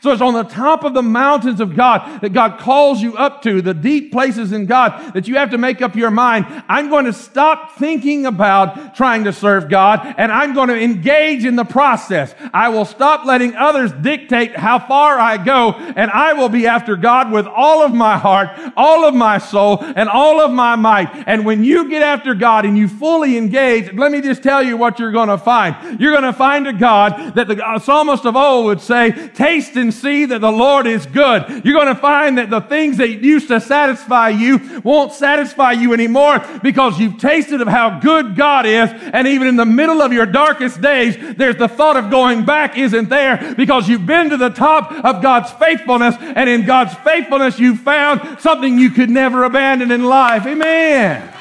So 0.00 0.12
it's 0.12 0.22
on 0.22 0.34
the 0.34 0.44
top 0.44 0.84
of 0.84 0.94
the 0.94 1.02
mountains 1.02 1.60
of 1.60 1.74
God 1.74 2.20
that 2.20 2.32
God 2.32 2.58
calls 2.58 3.02
you 3.02 3.16
up 3.16 3.42
to, 3.42 3.60
the 3.60 3.74
deep 3.74 4.12
places 4.12 4.52
in 4.52 4.66
God 4.66 5.14
that 5.14 5.28
you 5.28 5.36
have 5.36 5.50
to 5.50 5.58
make 5.58 5.82
up 5.82 5.96
your 5.96 6.10
mind. 6.10 6.46
I'm 6.68 6.88
going 6.88 7.06
to 7.06 7.12
stop 7.12 7.76
thinking 7.76 8.26
about 8.26 8.94
trying 8.94 9.24
to 9.24 9.32
serve 9.32 9.68
God 9.68 10.14
and 10.18 10.30
I'm 10.30 10.54
going 10.54 10.68
to 10.68 10.80
engage 10.80 11.44
in 11.44 11.56
the 11.56 11.64
process. 11.64 12.34
I 12.52 12.68
will 12.68 12.84
stop 12.84 13.24
letting 13.24 13.56
others 13.56 13.92
dictate 13.92 14.56
how 14.56 14.78
far 14.78 15.18
I 15.18 15.42
go 15.42 15.72
and 15.72 16.10
I 16.10 16.32
will 16.34 16.48
be 16.48 16.66
after 16.66 16.96
God 16.96 17.32
with 17.32 17.46
all 17.46 17.82
of 17.82 17.92
my 17.92 18.16
heart, 18.16 18.50
all 18.76 19.04
of 19.04 19.14
my 19.14 19.38
soul, 19.38 19.82
and 19.82 20.08
all 20.08 20.40
of 20.40 20.52
my 20.52 20.76
might. 20.76 21.24
And 21.26 21.44
when 21.44 21.64
you 21.64 21.88
get 21.88 22.02
after 22.02 22.34
God 22.34 22.64
and 22.64 22.76
you 22.76 22.88
fully 22.88 23.36
engage, 23.36 23.92
let 23.94 24.12
me 24.12 24.20
just 24.20 24.42
tell 24.42 24.62
you 24.62 24.76
what 24.76 24.98
you're 24.98 25.12
going 25.12 25.28
to 25.28 25.38
find. 25.38 26.00
You're 26.00 26.12
going 26.12 26.22
to 26.22 26.32
find 26.32 26.66
a 26.66 26.72
God 26.72 27.34
that 27.34 27.48
the 27.48 27.64
uh, 27.64 27.78
psalmist 27.78 28.24
of 28.24 28.36
old 28.36 28.66
would 28.66 28.80
say, 28.80 29.10
taste 29.34 29.76
and 29.76 29.87
see 29.92 30.24
that 30.26 30.40
the 30.40 30.52
Lord 30.52 30.86
is 30.86 31.06
good. 31.06 31.64
You're 31.64 31.74
going 31.74 31.94
to 31.94 32.00
find 32.00 32.38
that 32.38 32.50
the 32.50 32.60
things 32.60 32.98
that 32.98 33.08
used 33.08 33.48
to 33.48 33.60
satisfy 33.60 34.30
you 34.30 34.80
won't 34.82 35.12
satisfy 35.12 35.72
you 35.72 35.92
anymore 35.92 36.44
because 36.62 36.98
you've 36.98 37.18
tasted 37.18 37.60
of 37.60 37.68
how 37.68 38.00
good 38.00 38.36
God 38.36 38.66
is. 38.66 38.90
And 38.92 39.26
even 39.26 39.48
in 39.48 39.56
the 39.56 39.66
middle 39.66 40.02
of 40.02 40.12
your 40.12 40.26
darkest 40.26 40.80
days, 40.80 41.16
there's 41.36 41.56
the 41.56 41.68
thought 41.68 41.96
of 41.96 42.10
going 42.10 42.44
back 42.44 42.76
isn't 42.78 43.08
there 43.08 43.54
because 43.56 43.88
you've 43.88 44.06
been 44.06 44.30
to 44.30 44.36
the 44.36 44.50
top 44.50 44.92
of 44.92 45.22
God's 45.22 45.50
faithfulness. 45.52 46.16
And 46.20 46.48
in 46.48 46.64
God's 46.64 46.94
faithfulness, 46.94 47.58
you 47.58 47.76
found 47.76 48.40
something 48.40 48.78
you 48.78 48.90
could 48.90 49.10
never 49.10 49.44
abandon 49.44 49.90
in 49.90 50.04
life. 50.04 50.46
Amen. 50.46 51.34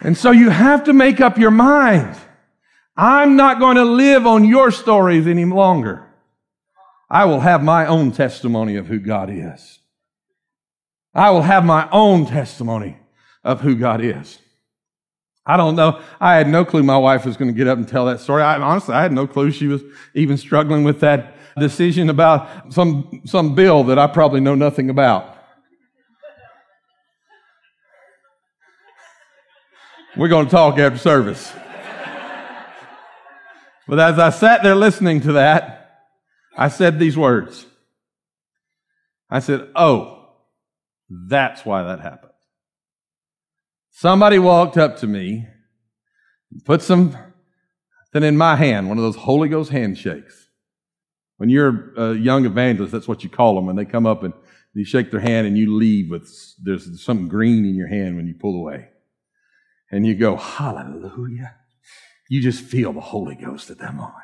And 0.00 0.16
so 0.16 0.30
you 0.30 0.48
have 0.48 0.84
to 0.84 0.92
make 0.92 1.20
up 1.20 1.38
your 1.38 1.50
mind. 1.50 2.16
I'm 3.02 3.34
not 3.34 3.58
going 3.58 3.76
to 3.76 3.84
live 3.84 4.26
on 4.26 4.44
your 4.44 4.70
stories 4.70 5.26
any 5.26 5.46
longer. 5.46 6.06
I 7.08 7.24
will 7.24 7.40
have 7.40 7.62
my 7.62 7.86
own 7.86 8.12
testimony 8.12 8.76
of 8.76 8.88
who 8.88 8.98
God 8.98 9.30
is. 9.30 9.78
I 11.14 11.30
will 11.30 11.40
have 11.40 11.64
my 11.64 11.88
own 11.92 12.26
testimony 12.26 12.98
of 13.42 13.62
who 13.62 13.74
God 13.74 14.04
is. 14.04 14.38
I 15.46 15.56
don't 15.56 15.76
know. 15.76 16.02
I 16.20 16.36
had 16.36 16.46
no 16.46 16.62
clue 16.62 16.82
my 16.82 16.98
wife 16.98 17.24
was 17.24 17.38
going 17.38 17.50
to 17.50 17.56
get 17.56 17.66
up 17.68 17.78
and 17.78 17.88
tell 17.88 18.04
that 18.04 18.20
story. 18.20 18.42
I, 18.42 18.60
honestly, 18.60 18.94
I 18.94 19.00
had 19.00 19.12
no 19.12 19.26
clue 19.26 19.50
she 19.50 19.66
was 19.66 19.82
even 20.12 20.36
struggling 20.36 20.84
with 20.84 21.00
that 21.00 21.36
decision 21.58 22.10
about 22.10 22.70
some, 22.70 23.22
some 23.24 23.54
bill 23.54 23.82
that 23.84 23.98
I 23.98 24.08
probably 24.08 24.40
know 24.40 24.54
nothing 24.54 24.90
about. 24.90 25.38
We're 30.18 30.28
going 30.28 30.44
to 30.44 30.50
talk 30.50 30.78
after 30.78 30.98
service. 30.98 31.50
But 33.90 33.98
as 33.98 34.20
I 34.20 34.30
sat 34.30 34.62
there 34.62 34.76
listening 34.76 35.20
to 35.22 35.32
that, 35.32 36.04
I 36.56 36.68
said 36.68 37.00
these 37.00 37.16
words. 37.16 37.66
I 39.28 39.40
said, 39.40 39.68
Oh, 39.74 40.28
that's 41.10 41.64
why 41.64 41.82
that 41.82 41.98
happened. 41.98 42.30
Somebody 43.90 44.38
walked 44.38 44.76
up 44.76 44.98
to 44.98 45.08
me, 45.08 45.48
put 46.64 46.82
something 46.82 47.18
in 48.14 48.36
my 48.36 48.54
hand, 48.54 48.88
one 48.88 48.96
of 48.96 49.02
those 49.02 49.16
Holy 49.16 49.48
Ghost 49.48 49.72
handshakes. 49.72 50.46
When 51.38 51.48
you're 51.48 51.92
a 51.96 52.14
young 52.14 52.46
evangelist, 52.46 52.92
that's 52.92 53.08
what 53.08 53.24
you 53.24 53.28
call 53.28 53.56
them. 53.56 53.66
When 53.66 53.74
they 53.74 53.86
come 53.86 54.06
up 54.06 54.22
and 54.22 54.32
you 54.72 54.84
shake 54.84 55.10
their 55.10 55.18
hand 55.18 55.48
and 55.48 55.58
you 55.58 55.74
leave 55.74 56.12
with, 56.12 56.32
there's 56.62 57.02
something 57.02 57.26
green 57.26 57.64
in 57.64 57.74
your 57.74 57.88
hand 57.88 58.14
when 58.14 58.28
you 58.28 58.34
pull 58.34 58.54
away. 58.54 58.90
And 59.90 60.06
you 60.06 60.14
go, 60.14 60.36
Hallelujah. 60.36 61.56
You 62.30 62.40
just 62.40 62.62
feel 62.62 62.92
the 62.92 63.00
Holy 63.00 63.34
Ghost 63.34 63.70
at 63.70 63.78
that 63.78 63.92
moment. 63.92 64.14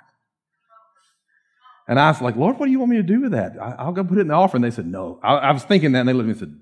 And 1.89 1.99
I 1.99 2.09
was 2.09 2.23
like, 2.23 2.37
Lord, 2.37 2.57
what 2.57 2.67
do 2.67 2.73
you 2.73 2.79
want 2.79 2.93
me 2.93 2.99
to 2.99 3.03
do 3.03 3.21
with 3.21 3.33
that? 3.33 3.57
I, 3.61 3.85
will 3.85 3.93
go 3.93 4.05
put 4.05 4.19
it 4.19 4.21
in 4.21 4.29
the 4.29 4.35
offering. 4.35 4.63
They 4.63 4.71
said, 4.71 4.87
no. 4.87 5.19
I, 5.25 5.35
I 5.35 5.53
was 5.53 5.65
thinking 5.65 5.91
that, 5.93 6.01
and 6.01 6.09
they 6.09 6.13
looked 6.13 6.23
at 6.23 6.27
me 6.27 6.31
and 6.33 6.39
said, 6.39 6.61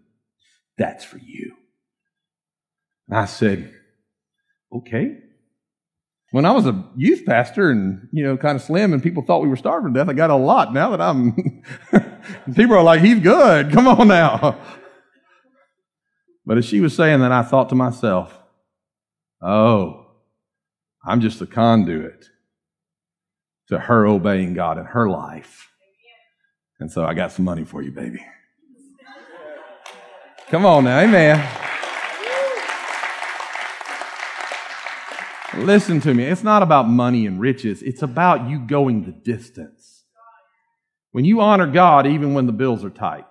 That's 0.78 1.04
for 1.04 1.18
you. 1.18 1.54
And 3.08 3.18
I 3.18 3.26
said, 3.26 3.74
Okay. 4.74 5.18
When 6.30 6.46
I 6.46 6.52
was 6.52 6.64
a 6.64 6.82
youth 6.96 7.26
pastor 7.26 7.70
and, 7.70 8.08
you 8.10 8.24
know, 8.24 8.38
kind 8.38 8.56
of 8.56 8.62
slim 8.62 8.94
and 8.94 9.02
people 9.02 9.22
thought 9.22 9.42
we 9.42 9.48
were 9.48 9.54
starving 9.54 9.92
to 9.92 10.00
death, 10.00 10.08
I 10.08 10.14
got 10.14 10.30
a 10.30 10.34
lot. 10.34 10.72
Now 10.72 10.90
that 10.96 11.00
I'm, 11.00 11.62
people 12.54 12.74
are 12.74 12.82
like, 12.82 13.02
he's 13.02 13.20
good. 13.20 13.70
Come 13.70 13.86
on 13.86 14.08
now. 14.08 14.58
But 16.46 16.58
as 16.58 16.64
she 16.64 16.80
was 16.80 16.96
saying 16.96 17.20
that, 17.20 17.32
I 17.32 17.42
thought 17.42 17.68
to 17.68 17.74
myself, 17.74 18.36
oh, 19.42 20.03
I'm 21.06 21.20
just 21.20 21.40
a 21.40 21.46
conduit 21.46 22.30
to 23.68 23.78
her 23.78 24.06
obeying 24.06 24.54
God 24.54 24.78
in 24.78 24.87
her 24.87 25.08
life. 25.08 25.70
And 26.80 26.90
so 26.90 27.04
I 27.04 27.14
got 27.14 27.32
some 27.32 27.44
money 27.44 27.64
for 27.64 27.82
you, 27.82 27.90
baby. 27.90 28.25
Come 30.49 30.66
on 30.66 30.84
now, 30.84 31.00
amen. 31.00 31.46
Listen 35.56 36.00
to 36.00 36.12
me. 36.12 36.25
It's 36.25 36.42
not 36.42 36.62
about 36.62 36.88
money 36.88 37.26
and 37.26 37.40
riches. 37.40 37.82
It's 37.82 38.02
about 38.02 38.49
you 38.49 38.58
going 38.58 39.04
the 39.04 39.12
distance. 39.12 40.04
When 41.12 41.25
you 41.25 41.40
honor 41.40 41.66
God, 41.66 42.06
even 42.06 42.34
when 42.34 42.46
the 42.46 42.52
bills 42.52 42.84
are 42.84 42.90
tight. 42.90 43.25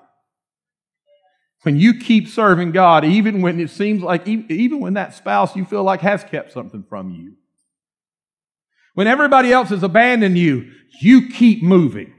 When 1.63 1.77
you 1.77 1.99
keep 1.99 2.27
serving 2.27 2.71
God, 2.71 3.03
even 3.05 3.41
when 3.41 3.59
it 3.59 3.69
seems 3.69 4.01
like, 4.01 4.27
even 4.27 4.79
when 4.79 4.93
that 4.93 5.13
spouse 5.13 5.55
you 5.55 5.65
feel 5.65 5.83
like 5.83 6.01
has 6.01 6.23
kept 6.23 6.51
something 6.51 6.83
from 6.87 7.11
you. 7.11 7.35
When 8.93 9.07
everybody 9.07 9.51
else 9.51 9.69
has 9.69 9.83
abandoned 9.83 10.37
you, 10.37 10.71
you 11.01 11.29
keep 11.29 11.63
moving. 11.63 12.13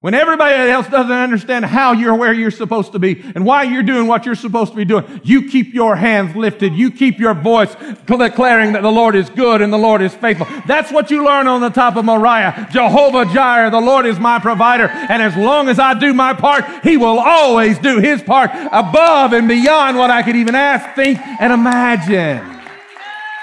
When 0.00 0.14
everybody 0.14 0.54
else 0.70 0.86
doesn't 0.86 1.10
understand 1.10 1.64
how 1.64 1.90
you're 1.90 2.14
where 2.14 2.32
you're 2.32 2.52
supposed 2.52 2.92
to 2.92 3.00
be 3.00 3.20
and 3.34 3.44
why 3.44 3.64
you're 3.64 3.82
doing 3.82 4.06
what 4.06 4.26
you're 4.26 4.36
supposed 4.36 4.70
to 4.70 4.76
be 4.76 4.84
doing, 4.84 5.20
you 5.24 5.48
keep 5.48 5.74
your 5.74 5.96
hands 5.96 6.36
lifted. 6.36 6.72
You 6.72 6.92
keep 6.92 7.18
your 7.18 7.34
voice 7.34 7.74
declaring 8.06 8.74
that 8.74 8.82
the 8.82 8.92
Lord 8.92 9.16
is 9.16 9.28
good 9.30 9.60
and 9.60 9.72
the 9.72 9.78
Lord 9.78 10.00
is 10.00 10.14
faithful. 10.14 10.46
That's 10.68 10.92
what 10.92 11.10
you 11.10 11.24
learn 11.24 11.48
on 11.48 11.60
the 11.60 11.70
top 11.70 11.96
of 11.96 12.04
Moriah. 12.04 12.68
Jehovah 12.70 13.24
Jireh, 13.34 13.72
the 13.72 13.80
Lord 13.80 14.06
is 14.06 14.20
my 14.20 14.38
provider. 14.38 14.86
And 14.86 15.20
as 15.20 15.36
long 15.36 15.68
as 15.68 15.80
I 15.80 15.98
do 15.98 16.14
my 16.14 16.32
part, 16.32 16.64
He 16.84 16.96
will 16.96 17.18
always 17.18 17.76
do 17.80 17.98
His 17.98 18.22
part 18.22 18.50
above 18.70 19.32
and 19.32 19.48
beyond 19.48 19.98
what 19.98 20.10
I 20.10 20.22
could 20.22 20.36
even 20.36 20.54
ask, 20.54 20.94
think, 20.94 21.18
and 21.18 21.52
imagine. 21.52 22.62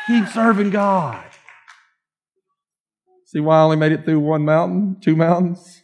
Keep 0.08 0.30
serving 0.30 0.70
God. 0.70 1.22
See 3.26 3.40
why 3.40 3.58
I 3.58 3.64
only 3.64 3.78
made 3.78 3.92
it 3.92 4.06
through 4.06 4.20
one 4.20 4.46
mountain, 4.46 4.98
two 5.02 5.16
mountains? 5.16 5.82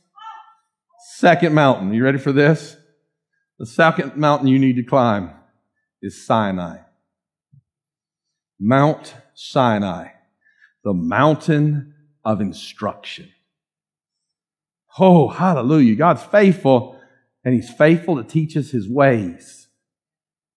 Second 1.15 1.55
mountain. 1.55 1.91
You 1.93 2.03
ready 2.03 2.19
for 2.19 2.31
this? 2.31 2.77
The 3.57 3.65
second 3.65 4.15
mountain 4.15 4.47
you 4.47 4.59
need 4.59 4.75
to 4.75 4.83
climb 4.83 5.31
is 6.01 6.25
Sinai. 6.25 6.77
Mount 8.59 9.15
Sinai, 9.33 10.09
the 10.83 10.93
mountain 10.93 11.95
of 12.23 12.41
instruction. 12.41 13.31
Oh, 14.99 15.27
hallelujah. 15.27 15.95
God's 15.95 16.23
faithful, 16.23 16.99
and 17.43 17.55
He's 17.55 17.71
faithful 17.71 18.17
to 18.17 18.23
teach 18.23 18.55
us 18.55 18.69
His 18.69 18.87
ways. 18.87 19.67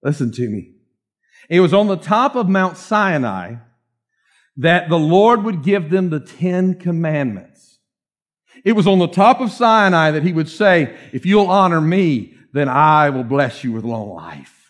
Listen 0.03 0.31
to 0.33 0.51
me. 0.51 0.73
It 1.49 1.61
was 1.61 1.73
on 1.73 1.87
the 1.87 1.97
top 1.97 2.37
of 2.37 2.49
Mount 2.49 2.77
Sinai 2.77 3.57
that 4.57 4.89
the 4.89 4.99
Lord 4.99 5.43
would 5.43 5.63
give 5.63 5.91
them 5.91 6.11
the 6.11 6.21
Ten 6.21 6.75
Commandments. 6.75 7.79
It 8.65 8.73
was 8.73 8.87
on 8.87 8.99
the 8.99 9.09
top 9.09 9.41
of 9.41 9.51
Sinai 9.51 10.13
that 10.13 10.23
he 10.23 10.33
would 10.33 10.49
say, 10.49 10.97
if 11.13 11.27
you'll 11.27 11.47
honor 11.47 11.81
me, 11.81 12.35
then 12.53 12.69
I 12.69 13.11
will 13.11 13.25
bless 13.25 13.65
you 13.65 13.73
with 13.73 13.85
long 13.85 14.11
life. 14.11 14.64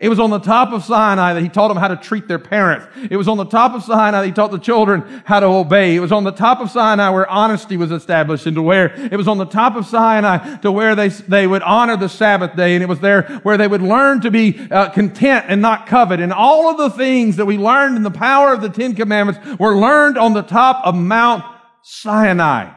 It 0.00 0.08
was 0.08 0.18
on 0.18 0.30
the 0.30 0.40
top 0.40 0.72
of 0.72 0.84
Sinai 0.84 1.34
that 1.34 1.42
he 1.42 1.48
taught 1.48 1.68
them 1.68 1.76
how 1.76 1.88
to 1.88 1.96
treat 1.96 2.26
their 2.26 2.38
parents. 2.38 2.86
It 3.10 3.16
was 3.16 3.28
on 3.28 3.36
the 3.36 3.44
top 3.44 3.74
of 3.74 3.82
Sinai 3.82 4.20
that 4.20 4.26
he 4.26 4.32
taught 4.32 4.50
the 4.50 4.58
children 4.58 5.22
how 5.24 5.40
to 5.40 5.46
obey. 5.46 5.94
It 5.94 6.00
was 6.00 6.12
on 6.12 6.24
the 6.24 6.32
top 6.32 6.60
of 6.60 6.70
Sinai 6.70 7.10
where 7.10 7.28
honesty 7.28 7.76
was 7.76 7.92
established 7.92 8.46
and 8.46 8.56
to 8.56 8.62
where 8.62 8.92
it 9.12 9.16
was 9.16 9.28
on 9.28 9.38
the 9.38 9.44
top 9.44 9.76
of 9.76 9.86
Sinai 9.86 10.56
to 10.58 10.72
where 10.72 10.94
they, 10.94 11.08
they 11.08 11.46
would 11.46 11.62
honor 11.62 11.96
the 11.96 12.08
Sabbath 12.08 12.56
day. 12.56 12.74
And 12.74 12.82
it 12.82 12.88
was 12.88 13.00
there 13.00 13.22
where 13.42 13.56
they 13.56 13.68
would 13.68 13.82
learn 13.82 14.20
to 14.22 14.30
be 14.30 14.58
uh, 14.70 14.90
content 14.90 15.46
and 15.48 15.62
not 15.62 15.86
covet. 15.86 16.20
And 16.20 16.32
all 16.32 16.68
of 16.70 16.78
the 16.78 16.90
things 16.90 17.36
that 17.36 17.46
we 17.46 17.56
learned 17.56 17.96
in 17.96 18.02
the 18.02 18.10
power 18.10 18.52
of 18.52 18.62
the 18.62 18.68
Ten 18.68 18.94
Commandments 18.94 19.58
were 19.58 19.76
learned 19.76 20.18
on 20.18 20.32
the 20.32 20.42
top 20.42 20.84
of 20.84 20.94
Mount 20.94 21.44
Sinai. 21.82 22.72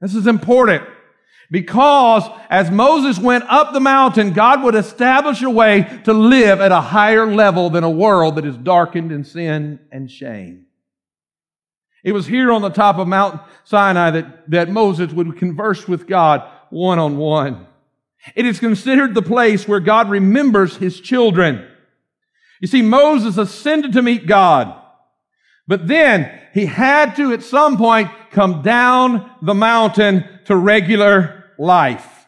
This 0.00 0.14
is 0.14 0.26
important 0.26 0.84
because 1.52 2.24
as 2.48 2.70
Moses 2.70 3.22
went 3.22 3.44
up 3.46 3.74
the 3.74 3.80
mountain, 3.80 4.32
God 4.32 4.62
would 4.62 4.74
establish 4.74 5.42
a 5.42 5.50
way 5.50 6.00
to 6.04 6.14
live 6.14 6.62
at 6.62 6.72
a 6.72 6.80
higher 6.80 7.26
level 7.26 7.68
than 7.68 7.84
a 7.84 7.90
world 7.90 8.36
that 8.36 8.46
is 8.46 8.56
darkened 8.56 9.12
in 9.12 9.22
sin 9.22 9.78
and 9.92 10.10
shame. 10.10 10.64
It 12.02 12.12
was 12.12 12.26
here 12.26 12.50
on 12.50 12.62
the 12.62 12.70
top 12.70 12.96
of 12.96 13.06
Mount 13.06 13.38
Sinai 13.64 14.12
that, 14.12 14.50
that 14.50 14.70
Moses 14.70 15.12
would 15.12 15.36
converse 15.36 15.86
with 15.86 16.06
God 16.06 16.42
one 16.70 16.98
on 16.98 17.18
one. 17.18 17.66
It 18.34 18.46
is 18.46 18.58
considered 18.58 19.14
the 19.14 19.20
place 19.20 19.68
where 19.68 19.78
God 19.78 20.08
remembers 20.08 20.78
his 20.78 21.00
children. 21.00 21.68
You 22.62 22.68
see, 22.68 22.80
Moses 22.80 23.36
ascended 23.36 23.92
to 23.92 24.00
meet 24.00 24.26
God. 24.26 24.74
But 25.68 25.86
then 25.86 26.40
he 26.54 26.64
had 26.64 27.14
to 27.16 27.34
at 27.34 27.42
some 27.42 27.76
point 27.76 28.10
come 28.30 28.62
down 28.62 29.30
the 29.42 29.54
mountain 29.54 30.24
to 30.46 30.56
regular 30.56 31.41
life. 31.58 32.22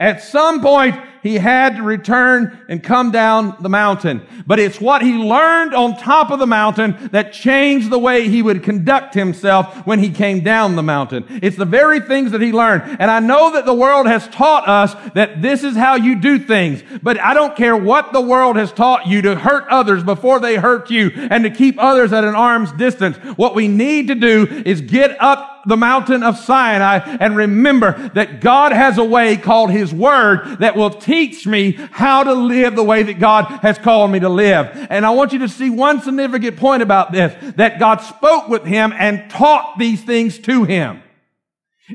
At 0.00 0.22
some 0.22 0.60
point, 0.62 0.94
he 1.24 1.34
had 1.34 1.74
to 1.76 1.82
return 1.82 2.56
and 2.68 2.80
come 2.80 3.10
down 3.10 3.56
the 3.60 3.68
mountain. 3.68 4.24
But 4.46 4.60
it's 4.60 4.80
what 4.80 5.02
he 5.02 5.14
learned 5.14 5.74
on 5.74 5.96
top 5.96 6.30
of 6.30 6.38
the 6.38 6.46
mountain 6.46 7.08
that 7.10 7.32
changed 7.32 7.90
the 7.90 7.98
way 7.98 8.28
he 8.28 8.40
would 8.40 8.62
conduct 8.62 9.14
himself 9.14 9.84
when 9.86 9.98
he 9.98 10.10
came 10.10 10.44
down 10.44 10.76
the 10.76 10.84
mountain. 10.84 11.24
It's 11.42 11.56
the 11.56 11.64
very 11.64 11.98
things 11.98 12.30
that 12.30 12.40
he 12.40 12.52
learned. 12.52 12.96
And 13.00 13.10
I 13.10 13.18
know 13.18 13.52
that 13.54 13.66
the 13.66 13.74
world 13.74 14.06
has 14.06 14.28
taught 14.28 14.68
us 14.68 14.94
that 15.14 15.42
this 15.42 15.64
is 15.64 15.76
how 15.76 15.96
you 15.96 16.20
do 16.20 16.38
things. 16.38 16.80
But 17.02 17.18
I 17.18 17.34
don't 17.34 17.56
care 17.56 17.76
what 17.76 18.12
the 18.12 18.20
world 18.20 18.54
has 18.54 18.72
taught 18.72 19.08
you 19.08 19.22
to 19.22 19.34
hurt 19.34 19.66
others 19.68 20.04
before 20.04 20.38
they 20.38 20.54
hurt 20.56 20.90
you 20.90 21.10
and 21.12 21.42
to 21.42 21.50
keep 21.50 21.74
others 21.76 22.12
at 22.12 22.22
an 22.22 22.36
arm's 22.36 22.70
distance. 22.72 23.16
What 23.36 23.56
we 23.56 23.66
need 23.66 24.06
to 24.08 24.14
do 24.14 24.46
is 24.64 24.80
get 24.80 25.20
up 25.20 25.57
the 25.68 25.76
mountain 25.76 26.22
of 26.22 26.38
Sinai 26.38 26.98
and 27.20 27.36
remember 27.36 28.10
that 28.14 28.40
God 28.40 28.72
has 28.72 28.98
a 28.98 29.04
way 29.04 29.36
called 29.36 29.70
His 29.70 29.92
Word 29.92 30.58
that 30.58 30.76
will 30.76 30.90
teach 30.90 31.46
me 31.46 31.72
how 31.72 32.24
to 32.24 32.32
live 32.32 32.74
the 32.74 32.84
way 32.84 33.02
that 33.02 33.20
God 33.20 33.44
has 33.62 33.78
called 33.78 34.10
me 34.10 34.20
to 34.20 34.28
live. 34.28 34.68
And 34.90 35.06
I 35.06 35.10
want 35.10 35.32
you 35.32 35.38
to 35.40 35.48
see 35.48 35.70
one 35.70 36.02
significant 36.02 36.56
point 36.56 36.82
about 36.82 37.12
this, 37.12 37.34
that 37.56 37.78
God 37.78 37.98
spoke 37.98 38.48
with 38.48 38.64
him 38.64 38.92
and 38.96 39.30
taught 39.30 39.78
these 39.78 40.02
things 40.02 40.38
to 40.40 40.64
him. 40.64 41.02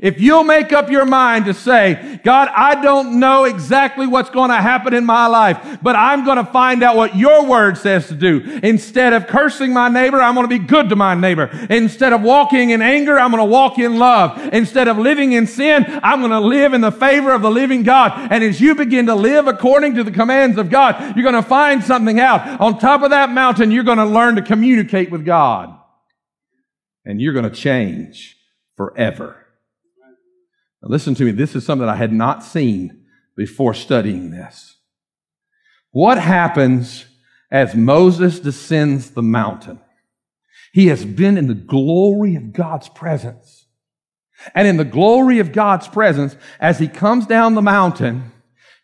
If 0.02 0.20
you'll 0.20 0.42
make 0.42 0.72
up 0.72 0.90
your 0.90 1.06
mind 1.06 1.44
to 1.44 1.54
say, 1.54 2.18
God, 2.24 2.48
I 2.48 2.82
don't 2.82 3.20
know 3.20 3.44
exactly 3.44 4.08
what's 4.08 4.30
going 4.30 4.50
to 4.50 4.56
happen 4.56 4.92
in 4.92 5.04
my 5.04 5.26
life, 5.26 5.78
but 5.82 5.94
I'm 5.94 6.24
going 6.24 6.38
to 6.38 6.44
find 6.44 6.82
out 6.82 6.96
what 6.96 7.16
your 7.16 7.46
word 7.46 7.78
says 7.78 8.08
to 8.08 8.14
do. 8.14 8.40
Instead 8.64 9.12
of 9.12 9.28
cursing 9.28 9.72
my 9.72 9.88
neighbor, 9.88 10.20
I'm 10.20 10.34
going 10.34 10.48
to 10.48 10.58
be 10.58 10.64
good 10.64 10.88
to 10.88 10.96
my 10.96 11.14
neighbor. 11.14 11.48
Instead 11.70 12.12
of 12.12 12.22
walking 12.22 12.70
in 12.70 12.82
anger, 12.82 13.16
I'm 13.18 13.30
going 13.30 13.40
to 13.40 13.50
walk 13.50 13.78
in 13.78 13.98
love. 13.98 14.36
Instead 14.52 14.88
of 14.88 14.98
living 14.98 15.32
in 15.32 15.46
sin, 15.46 15.84
I'm 16.02 16.20
going 16.20 16.32
to 16.32 16.40
live 16.40 16.74
in 16.74 16.80
the 16.80 16.90
favor 16.90 17.32
of 17.32 17.42
the 17.42 17.50
living 17.50 17.84
God. 17.84 18.32
And 18.32 18.42
as 18.42 18.60
you 18.60 18.74
begin 18.74 19.06
to 19.06 19.14
live 19.14 19.46
according 19.46 19.94
to 19.94 20.02
the 20.02 20.10
commands 20.10 20.58
of 20.58 20.70
God, 20.70 21.14
you're 21.14 21.30
going 21.30 21.40
to 21.40 21.48
find 21.48 21.84
something 21.84 22.18
out. 22.18 22.60
On 22.60 22.80
top 22.80 23.02
of 23.02 23.10
that 23.10 23.30
mountain, 23.30 23.70
you're 23.70 23.84
going 23.84 23.98
to 23.98 24.04
learn 24.04 24.34
to 24.36 24.42
communicate 24.42 25.12
with 25.12 25.24
God. 25.24 25.72
And 27.04 27.20
you're 27.20 27.32
going 27.32 27.48
to 27.48 27.50
change 27.50 28.36
forever. 28.76 29.43
Now 30.84 30.90
listen 30.90 31.14
to 31.14 31.24
me, 31.24 31.30
this 31.30 31.56
is 31.56 31.64
something 31.64 31.88
I 31.88 31.96
had 31.96 32.12
not 32.12 32.44
seen 32.44 33.04
before 33.36 33.72
studying 33.72 34.30
this. 34.30 34.76
What 35.92 36.18
happens 36.18 37.06
as 37.50 37.74
Moses 37.74 38.38
descends 38.38 39.10
the 39.10 39.22
mountain? 39.22 39.80
He 40.74 40.88
has 40.88 41.04
been 41.04 41.38
in 41.38 41.46
the 41.46 41.54
glory 41.54 42.36
of 42.36 42.52
God's 42.52 42.90
presence. 42.90 43.66
And 44.54 44.68
in 44.68 44.76
the 44.76 44.84
glory 44.84 45.38
of 45.38 45.52
God's 45.52 45.88
presence, 45.88 46.36
as 46.60 46.78
he 46.78 46.88
comes 46.88 47.26
down 47.26 47.54
the 47.54 47.62
mountain, 47.62 48.32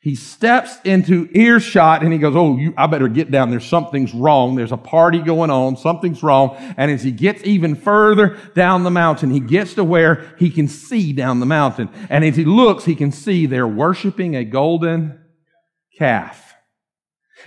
he 0.03 0.15
steps 0.15 0.79
into 0.83 1.29
earshot 1.33 2.03
and 2.03 2.11
he 2.11 2.19
goes, 2.19 2.35
Oh, 2.35 2.57
you, 2.57 2.73
I 2.77 2.87
better 2.87 3.07
get 3.07 3.31
down 3.31 3.51
there. 3.51 3.61
Something's 3.61 4.15
wrong. 4.15 4.55
There's 4.55 4.73
a 4.73 4.79
party 4.79 5.19
going 5.19 5.51
on. 5.51 5.77
Something's 5.77 6.23
wrong. 6.23 6.57
And 6.79 6.91
as 6.91 7.03
he 7.03 7.13
gets 7.13 7.45
even 7.45 7.75
further 7.75 8.39
down 8.55 8.83
the 8.83 8.91
mountain, 8.91 9.31
he 9.31 9.41
gets 9.41 9.75
to 9.75 9.85
where 9.85 10.35
he 10.39 10.49
can 10.49 10.69
see 10.69 11.13
down 11.13 11.41
the 11.41 11.47
mountain. 11.47 11.91
And 12.09 12.25
as 12.25 12.37
he 12.37 12.47
looks, 12.47 12.87
he 12.87 12.95
can 12.95 13.13
see 13.13 13.45
they're 13.45 13.69
worshiping 13.69 14.37
a 14.37 14.45
golden 14.45 15.21
calf. 15.99 16.47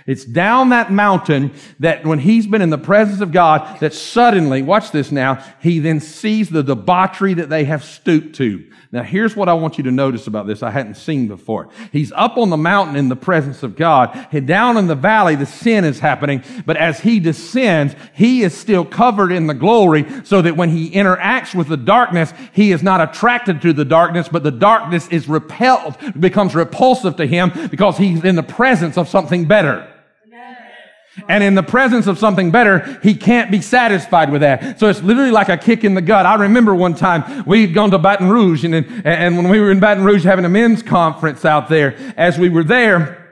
It's 0.06 0.24
down 0.24 0.68
that 0.68 0.92
mountain 0.92 1.52
that 1.80 2.04
when 2.04 2.18
he's 2.18 2.46
been 2.46 2.62
in 2.62 2.70
the 2.70 2.78
presence 2.78 3.20
of 3.20 3.32
God, 3.32 3.80
that 3.80 3.94
suddenly, 3.94 4.62
watch 4.62 4.90
this 4.90 5.10
now, 5.10 5.42
he 5.60 5.78
then 5.78 6.00
sees 6.00 6.50
the 6.50 6.62
debauchery 6.62 7.34
that 7.34 7.48
they 7.48 7.64
have 7.64 7.84
stooped 7.84 8.36
to. 8.36 8.64
Now 8.94 9.02
here's 9.02 9.34
what 9.34 9.48
I 9.48 9.54
want 9.54 9.76
you 9.76 9.82
to 9.84 9.90
notice 9.90 10.28
about 10.28 10.46
this 10.46 10.62
I 10.62 10.70
hadn't 10.70 10.94
seen 10.94 11.26
before. 11.26 11.68
He's 11.90 12.12
up 12.12 12.38
on 12.38 12.50
the 12.50 12.56
mountain 12.56 12.94
in 12.94 13.08
the 13.08 13.16
presence 13.16 13.64
of 13.64 13.74
God. 13.74 14.28
And 14.30 14.46
down 14.46 14.76
in 14.76 14.86
the 14.86 14.94
valley, 14.94 15.34
the 15.34 15.46
sin 15.46 15.84
is 15.84 15.98
happening. 15.98 16.44
But 16.64 16.76
as 16.76 17.00
he 17.00 17.18
descends, 17.18 17.96
he 18.12 18.44
is 18.44 18.56
still 18.56 18.84
covered 18.84 19.32
in 19.32 19.48
the 19.48 19.54
glory 19.54 20.06
so 20.22 20.40
that 20.42 20.56
when 20.56 20.68
he 20.68 20.92
interacts 20.92 21.56
with 21.56 21.66
the 21.66 21.76
darkness, 21.76 22.32
he 22.52 22.70
is 22.70 22.84
not 22.84 23.00
attracted 23.00 23.60
to 23.62 23.72
the 23.72 23.84
darkness, 23.84 24.28
but 24.28 24.44
the 24.44 24.52
darkness 24.52 25.08
is 25.08 25.26
repelled, 25.26 25.96
becomes 26.20 26.54
repulsive 26.54 27.16
to 27.16 27.26
him 27.26 27.50
because 27.72 27.98
he's 27.98 28.22
in 28.22 28.36
the 28.36 28.44
presence 28.44 28.96
of 28.96 29.08
something 29.08 29.46
better. 29.46 29.92
And 31.28 31.44
in 31.44 31.54
the 31.54 31.62
presence 31.62 32.06
of 32.06 32.18
something 32.18 32.50
better, 32.50 32.98
he 33.02 33.14
can't 33.14 33.50
be 33.50 33.60
satisfied 33.60 34.30
with 34.30 34.40
that. 34.40 34.80
So 34.80 34.88
it's 34.88 35.02
literally 35.02 35.30
like 35.30 35.48
a 35.48 35.56
kick 35.56 35.84
in 35.84 35.94
the 35.94 36.02
gut. 36.02 36.26
I 36.26 36.34
remember 36.34 36.74
one 36.74 36.94
time 36.94 37.44
we'd 37.46 37.72
gone 37.72 37.90
to 37.92 37.98
Baton 37.98 38.28
Rouge 38.28 38.64
and, 38.64 38.74
and 38.74 39.36
when 39.36 39.48
we 39.48 39.60
were 39.60 39.70
in 39.70 39.80
Baton 39.80 40.04
Rouge 40.04 40.24
having 40.24 40.44
a 40.44 40.48
men's 40.48 40.82
conference 40.82 41.44
out 41.44 41.68
there, 41.68 41.96
as 42.16 42.38
we 42.38 42.48
were 42.48 42.64
there, 42.64 43.23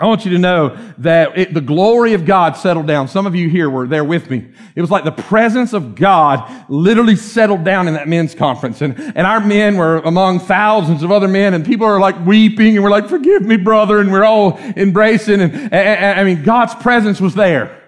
I 0.00 0.06
want 0.06 0.24
you 0.24 0.30
to 0.30 0.38
know 0.38 0.76
that 0.98 1.36
it, 1.36 1.52
the 1.54 1.60
glory 1.60 2.12
of 2.12 2.24
God 2.24 2.56
settled 2.56 2.86
down. 2.86 3.08
Some 3.08 3.26
of 3.26 3.34
you 3.34 3.48
here 3.48 3.68
were 3.68 3.88
there 3.88 4.04
with 4.04 4.30
me. 4.30 4.48
It 4.76 4.80
was 4.80 4.92
like 4.92 5.02
the 5.02 5.10
presence 5.10 5.72
of 5.72 5.96
God 5.96 6.66
literally 6.68 7.16
settled 7.16 7.64
down 7.64 7.88
in 7.88 7.94
that 7.94 8.06
men's 8.06 8.32
conference. 8.32 8.80
And, 8.80 8.96
and 8.96 9.26
our 9.26 9.40
men 9.40 9.76
were 9.76 9.96
among 9.98 10.38
thousands 10.38 11.02
of 11.02 11.10
other 11.10 11.26
men 11.26 11.52
and 11.52 11.66
people 11.66 11.84
are 11.84 11.98
like 11.98 12.24
weeping 12.24 12.76
and 12.76 12.84
we're 12.84 12.90
like, 12.90 13.08
forgive 13.08 13.42
me, 13.42 13.56
brother. 13.56 13.98
And 13.98 14.12
we're 14.12 14.24
all 14.24 14.56
embracing. 14.76 15.40
And, 15.40 15.52
and, 15.52 15.74
and 15.74 16.20
I 16.20 16.22
mean, 16.22 16.44
God's 16.44 16.76
presence 16.76 17.20
was 17.20 17.34
there. 17.34 17.82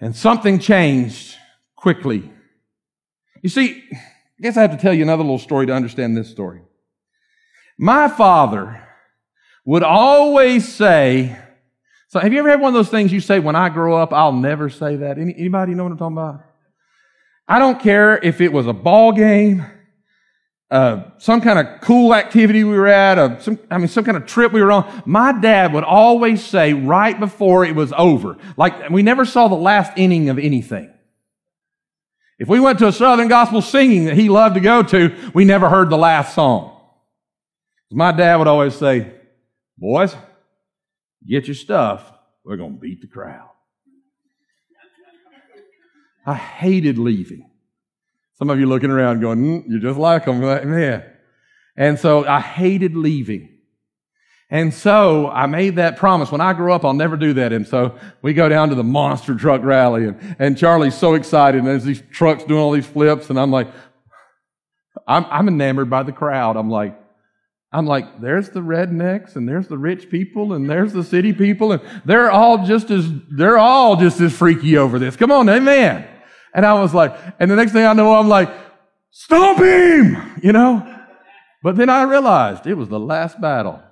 And 0.00 0.16
something 0.16 0.60
changed 0.60 1.36
quickly. 1.76 2.32
You 3.42 3.50
see, 3.50 3.84
I 3.92 4.42
guess 4.42 4.56
I 4.56 4.62
have 4.62 4.70
to 4.70 4.78
tell 4.78 4.94
you 4.94 5.02
another 5.02 5.24
little 5.24 5.38
story 5.38 5.66
to 5.66 5.74
understand 5.74 6.16
this 6.16 6.30
story. 6.30 6.62
My 7.76 8.08
father, 8.08 8.87
would 9.68 9.82
always 9.82 10.66
say, 10.66 11.38
so 12.08 12.18
have 12.20 12.32
you 12.32 12.38
ever 12.38 12.48
had 12.48 12.58
one 12.58 12.68
of 12.68 12.74
those 12.74 12.88
things 12.88 13.12
you 13.12 13.20
say, 13.20 13.38
when 13.38 13.54
I 13.54 13.68
grow 13.68 13.98
up, 13.98 14.14
I'll 14.14 14.32
never 14.32 14.70
say 14.70 14.96
that? 14.96 15.18
Any, 15.18 15.34
anybody 15.34 15.74
know 15.74 15.82
what 15.82 15.92
I'm 15.92 15.98
talking 15.98 16.16
about? 16.16 16.42
I 17.46 17.58
don't 17.58 17.78
care 17.78 18.16
if 18.16 18.40
it 18.40 18.50
was 18.50 18.66
a 18.66 18.72
ball 18.72 19.12
game, 19.12 19.62
uh, 20.70 21.02
some 21.18 21.42
kind 21.42 21.58
of 21.58 21.82
cool 21.82 22.14
activity 22.14 22.64
we 22.64 22.78
were 22.78 22.86
at, 22.86 23.18
uh, 23.18 23.38
some, 23.40 23.58
I 23.70 23.76
mean, 23.76 23.88
some 23.88 24.04
kind 24.04 24.16
of 24.16 24.24
trip 24.24 24.52
we 24.52 24.62
were 24.62 24.72
on. 24.72 25.02
My 25.04 25.38
dad 25.38 25.74
would 25.74 25.84
always 25.84 26.42
say 26.42 26.72
right 26.72 27.20
before 27.20 27.66
it 27.66 27.74
was 27.74 27.92
over, 27.94 28.38
like 28.56 28.88
we 28.88 29.02
never 29.02 29.26
saw 29.26 29.48
the 29.48 29.54
last 29.54 29.92
inning 29.98 30.30
of 30.30 30.38
anything. 30.38 30.90
If 32.38 32.48
we 32.48 32.58
went 32.58 32.78
to 32.78 32.86
a 32.86 32.92
Southern 32.92 33.28
gospel 33.28 33.60
singing 33.60 34.06
that 34.06 34.14
he 34.14 34.30
loved 34.30 34.54
to 34.54 34.62
go 34.62 34.82
to, 34.82 35.30
we 35.34 35.44
never 35.44 35.68
heard 35.68 35.90
the 35.90 35.98
last 35.98 36.34
song. 36.34 36.74
My 37.90 38.12
dad 38.12 38.36
would 38.36 38.48
always 38.48 38.74
say, 38.74 39.12
Boys, 39.78 40.14
get 41.26 41.46
your 41.46 41.54
stuff. 41.54 42.12
We're 42.44 42.56
going 42.56 42.74
to 42.74 42.80
beat 42.80 43.00
the 43.00 43.06
crowd. 43.06 43.48
I 46.26 46.34
hated 46.34 46.98
leaving. 46.98 47.48
Some 48.34 48.50
of 48.50 48.60
you 48.60 48.66
looking 48.66 48.90
around 48.90 49.20
going, 49.20 49.38
mm, 49.38 49.64
you're 49.68 49.80
just 49.80 49.98
like 49.98 50.24
them. 50.24 50.42
Like, 50.42 50.64
man. 50.64 51.04
And 51.76 51.98
so 51.98 52.26
I 52.26 52.40
hated 52.40 52.96
leaving. 52.96 53.48
And 54.50 54.72
so 54.72 55.28
I 55.28 55.46
made 55.46 55.76
that 55.76 55.96
promise. 55.96 56.32
When 56.32 56.40
I 56.40 56.52
grow 56.54 56.74
up, 56.74 56.84
I'll 56.84 56.94
never 56.94 57.16
do 57.16 57.34
that. 57.34 57.52
And 57.52 57.66
so 57.66 57.98
we 58.22 58.32
go 58.32 58.48
down 58.48 58.70
to 58.70 58.74
the 58.74 58.84
monster 58.84 59.34
truck 59.34 59.62
rally 59.62 60.06
and, 60.06 60.36
and 60.38 60.56
Charlie's 60.56 60.94
so 60.94 61.14
excited. 61.14 61.58
And 61.58 61.66
there's 61.66 61.84
these 61.84 62.02
trucks 62.10 62.44
doing 62.44 62.60
all 62.60 62.72
these 62.72 62.86
flips. 62.86 63.30
And 63.30 63.38
I'm 63.38 63.50
like, 63.50 63.68
I'm, 65.06 65.26
I'm 65.30 65.48
enamored 65.48 65.90
by 65.90 66.02
the 66.02 66.12
crowd. 66.12 66.56
I'm 66.56 66.70
like, 66.70 66.98
I'm 67.70 67.86
like, 67.86 68.20
there's 68.20 68.48
the 68.48 68.60
rednecks 68.60 69.36
and 69.36 69.46
there's 69.46 69.68
the 69.68 69.76
rich 69.76 70.08
people 70.08 70.54
and 70.54 70.68
there's 70.68 70.94
the 70.94 71.04
city 71.04 71.34
people 71.34 71.72
and 71.72 71.82
they're 72.04 72.30
all 72.30 72.64
just 72.64 72.90
as, 72.90 73.06
they're 73.30 73.58
all 73.58 73.96
just 73.96 74.20
as 74.20 74.32
freaky 74.32 74.78
over 74.78 74.98
this. 74.98 75.16
Come 75.16 75.30
on, 75.30 75.48
amen. 75.50 76.08
And 76.54 76.64
I 76.64 76.80
was 76.80 76.94
like, 76.94 77.14
and 77.38 77.50
the 77.50 77.56
next 77.56 77.72
thing 77.72 77.84
I 77.84 77.92
know, 77.92 78.14
I'm 78.14 78.28
like, 78.28 78.50
stop 79.10 79.58
him, 79.58 80.40
you 80.42 80.52
know? 80.52 80.94
But 81.62 81.76
then 81.76 81.90
I 81.90 82.04
realized 82.04 82.66
it 82.66 82.74
was 82.74 82.88
the 82.88 83.00
last 83.00 83.38
battle. 83.38 83.82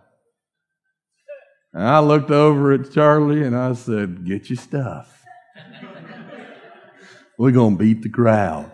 And 1.75 1.85
I 1.85 1.99
looked 1.99 2.31
over 2.31 2.73
at 2.73 2.91
Charlie 2.93 3.43
and 3.43 3.55
I 3.55 3.75
said, 3.75 4.25
get 4.25 4.49
your 4.49 4.57
stuff. 4.57 5.13
We're 7.39 7.51
going 7.51 7.77
to 7.77 7.85
beat 7.85 8.01
the 8.01 8.09
crowd. 8.09 8.71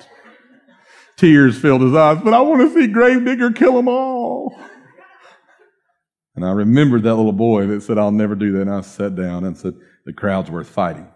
Tears 1.16 1.58
filled 1.58 1.82
his 1.82 1.94
eyes, 1.94 2.18
but 2.22 2.32
I 2.32 2.40
want 2.40 2.60
to 2.60 2.72
see 2.72 2.86
Grave 2.86 3.24
Digger 3.24 3.50
kill 3.50 3.74
them 3.74 3.88
all. 3.88 4.56
And 6.34 6.44
I 6.44 6.52
remembered 6.52 7.02
that 7.02 7.14
little 7.14 7.32
boy 7.32 7.66
that 7.66 7.82
said, 7.82 7.98
I'll 7.98 8.10
never 8.10 8.34
do 8.34 8.52
that. 8.52 8.62
And 8.62 8.70
I 8.70 8.80
sat 8.80 9.14
down 9.14 9.44
and 9.44 9.56
said, 9.56 9.74
the 10.04 10.12
crowd's 10.12 10.50
worth 10.50 10.68
fighting. 10.68 11.08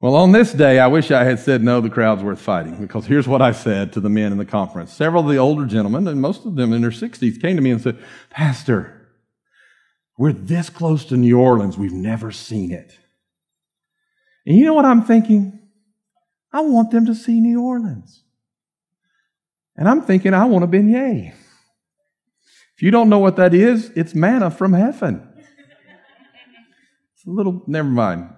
Well, 0.00 0.14
on 0.14 0.32
this 0.32 0.52
day, 0.52 0.78
I 0.78 0.88
wish 0.88 1.10
I 1.10 1.24
had 1.24 1.38
said, 1.38 1.62
no, 1.62 1.80
the 1.80 1.88
crowd's 1.88 2.22
worth 2.22 2.40
fighting. 2.40 2.76
Because 2.76 3.06
here's 3.06 3.26
what 3.26 3.40
I 3.40 3.52
said 3.52 3.94
to 3.94 4.00
the 4.00 4.10
men 4.10 4.30
in 4.30 4.38
the 4.38 4.44
conference. 4.44 4.92
Several 4.92 5.22
of 5.22 5.30
the 5.30 5.38
older 5.38 5.64
gentlemen, 5.64 6.06
and 6.06 6.20
most 6.20 6.44
of 6.44 6.54
them 6.54 6.74
in 6.74 6.82
their 6.82 6.90
60s, 6.90 7.40
came 7.40 7.56
to 7.56 7.62
me 7.62 7.70
and 7.70 7.80
said, 7.80 7.98
Pastor, 8.28 9.08
we're 10.18 10.32
this 10.32 10.68
close 10.68 11.06
to 11.06 11.16
New 11.16 11.38
Orleans. 11.40 11.78
We've 11.78 11.92
never 11.92 12.30
seen 12.30 12.70
it. 12.72 12.98
And 14.44 14.56
you 14.56 14.66
know 14.66 14.74
what 14.74 14.84
I'm 14.84 15.02
thinking? 15.02 15.58
I 16.52 16.60
want 16.60 16.90
them 16.90 17.06
to 17.06 17.14
see 17.14 17.40
New 17.40 17.62
Orleans. 17.62 18.22
And 19.76 19.88
I'm 19.88 20.02
thinking, 20.02 20.34
I 20.34 20.44
want 20.44 20.64
a 20.64 20.68
beignet. 20.68 21.34
If 22.76 22.82
you 22.82 22.90
don't 22.90 23.08
know 23.08 23.18
what 23.18 23.36
that 23.36 23.54
is, 23.54 23.90
it's 23.96 24.14
manna 24.14 24.50
from 24.50 24.74
heaven. 24.74 25.26
It's 27.14 27.26
a 27.26 27.30
little, 27.30 27.62
never 27.66 27.88
mind. 27.88 28.28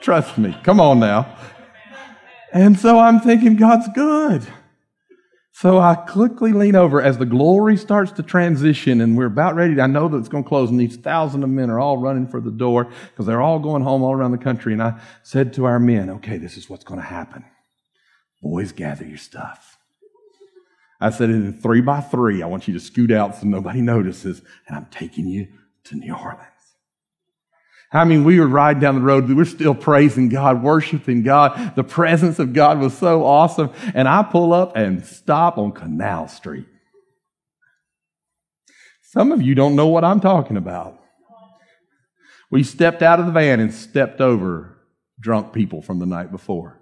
Trust 0.00 0.36
me. 0.36 0.54
Come 0.62 0.78
on 0.78 1.00
now. 1.00 1.34
And 2.52 2.78
so 2.78 2.98
I'm 2.98 3.20
thinking, 3.20 3.56
God's 3.56 3.88
good. 3.94 4.46
So 5.52 5.78
I 5.78 5.94
quickly 5.94 6.52
lean 6.52 6.76
over 6.76 7.00
as 7.00 7.16
the 7.16 7.24
glory 7.24 7.78
starts 7.78 8.12
to 8.12 8.22
transition 8.22 9.00
and 9.00 9.16
we're 9.16 9.26
about 9.26 9.54
ready. 9.54 9.80
I 9.80 9.86
know 9.86 10.08
that 10.08 10.18
it's 10.18 10.28
going 10.28 10.44
to 10.44 10.48
close 10.48 10.68
and 10.68 10.78
these 10.78 10.96
thousands 10.96 11.44
of 11.44 11.48
men 11.48 11.70
are 11.70 11.80
all 11.80 11.96
running 11.96 12.28
for 12.28 12.40
the 12.40 12.50
door 12.50 12.90
because 13.10 13.24
they're 13.24 13.40
all 13.40 13.60
going 13.60 13.82
home 13.82 14.02
all 14.02 14.12
around 14.12 14.32
the 14.32 14.38
country. 14.38 14.74
And 14.74 14.82
I 14.82 15.00
said 15.22 15.54
to 15.54 15.64
our 15.64 15.78
men, 15.78 16.10
okay, 16.10 16.36
this 16.36 16.58
is 16.58 16.68
what's 16.68 16.84
going 16.84 17.00
to 17.00 17.06
happen. 17.06 17.44
Boys, 18.42 18.72
gather 18.72 19.06
your 19.06 19.16
stuff. 19.16 19.73
I 21.04 21.10
said, 21.10 21.28
in 21.28 21.52
three 21.60 21.82
by 21.82 22.00
three, 22.00 22.42
I 22.42 22.46
want 22.46 22.66
you 22.66 22.72
to 22.72 22.80
scoot 22.80 23.10
out 23.10 23.36
so 23.36 23.46
nobody 23.46 23.82
notices, 23.82 24.40
and 24.66 24.74
I'm 24.74 24.86
taking 24.86 25.28
you 25.28 25.48
to 25.84 25.96
New 25.96 26.14
Orleans. 26.14 26.48
I 27.92 28.04
mean, 28.04 28.24
we 28.24 28.40
were 28.40 28.46
riding 28.46 28.80
down 28.80 28.94
the 28.94 29.02
road, 29.02 29.28
We 29.28 29.34
were 29.34 29.44
still 29.44 29.74
praising 29.74 30.30
God, 30.30 30.62
worshiping 30.62 31.22
God. 31.22 31.76
The 31.76 31.84
presence 31.84 32.38
of 32.38 32.54
God 32.54 32.80
was 32.80 32.96
so 32.96 33.22
awesome. 33.22 33.70
And 33.94 34.08
I 34.08 34.22
pull 34.22 34.54
up 34.54 34.76
and 34.76 35.04
stop 35.04 35.58
on 35.58 35.72
Canal 35.72 36.26
Street. 36.26 36.66
Some 39.02 39.30
of 39.30 39.42
you 39.42 39.54
don't 39.54 39.76
know 39.76 39.88
what 39.88 40.04
I'm 40.04 40.20
talking 40.20 40.56
about. 40.56 40.98
We 42.50 42.62
stepped 42.62 43.02
out 43.02 43.20
of 43.20 43.26
the 43.26 43.32
van 43.32 43.60
and 43.60 43.74
stepped 43.74 44.22
over 44.22 44.78
drunk 45.20 45.52
people 45.52 45.82
from 45.82 45.98
the 45.98 46.06
night 46.06 46.32
before. 46.32 46.80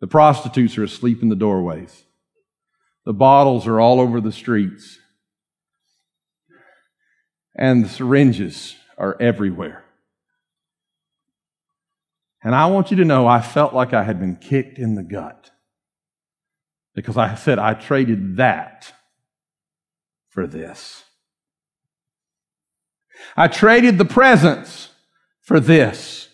The 0.00 0.06
prostitutes 0.06 0.76
are 0.76 0.84
asleep 0.84 1.22
in 1.22 1.30
the 1.30 1.36
doorways. 1.36 2.04
The 3.04 3.12
bottles 3.12 3.66
are 3.66 3.80
all 3.80 4.00
over 4.00 4.20
the 4.20 4.32
streets. 4.32 4.98
And 7.54 7.84
the 7.84 7.88
syringes 7.88 8.76
are 8.96 9.16
everywhere. 9.20 9.84
And 12.44 12.54
I 12.54 12.66
want 12.66 12.90
you 12.90 12.96
to 12.98 13.04
know 13.04 13.26
I 13.26 13.40
felt 13.40 13.74
like 13.74 13.92
I 13.92 14.02
had 14.02 14.18
been 14.18 14.36
kicked 14.36 14.78
in 14.78 14.94
the 14.94 15.02
gut 15.02 15.50
because 16.94 17.16
I 17.16 17.34
said 17.34 17.58
I 17.58 17.74
traded 17.74 18.36
that 18.36 18.92
for 20.28 20.46
this. 20.46 21.04
I 23.36 23.48
traded 23.48 23.98
the 23.98 24.04
presence 24.04 24.88
for 25.42 25.60
this. 25.60 26.28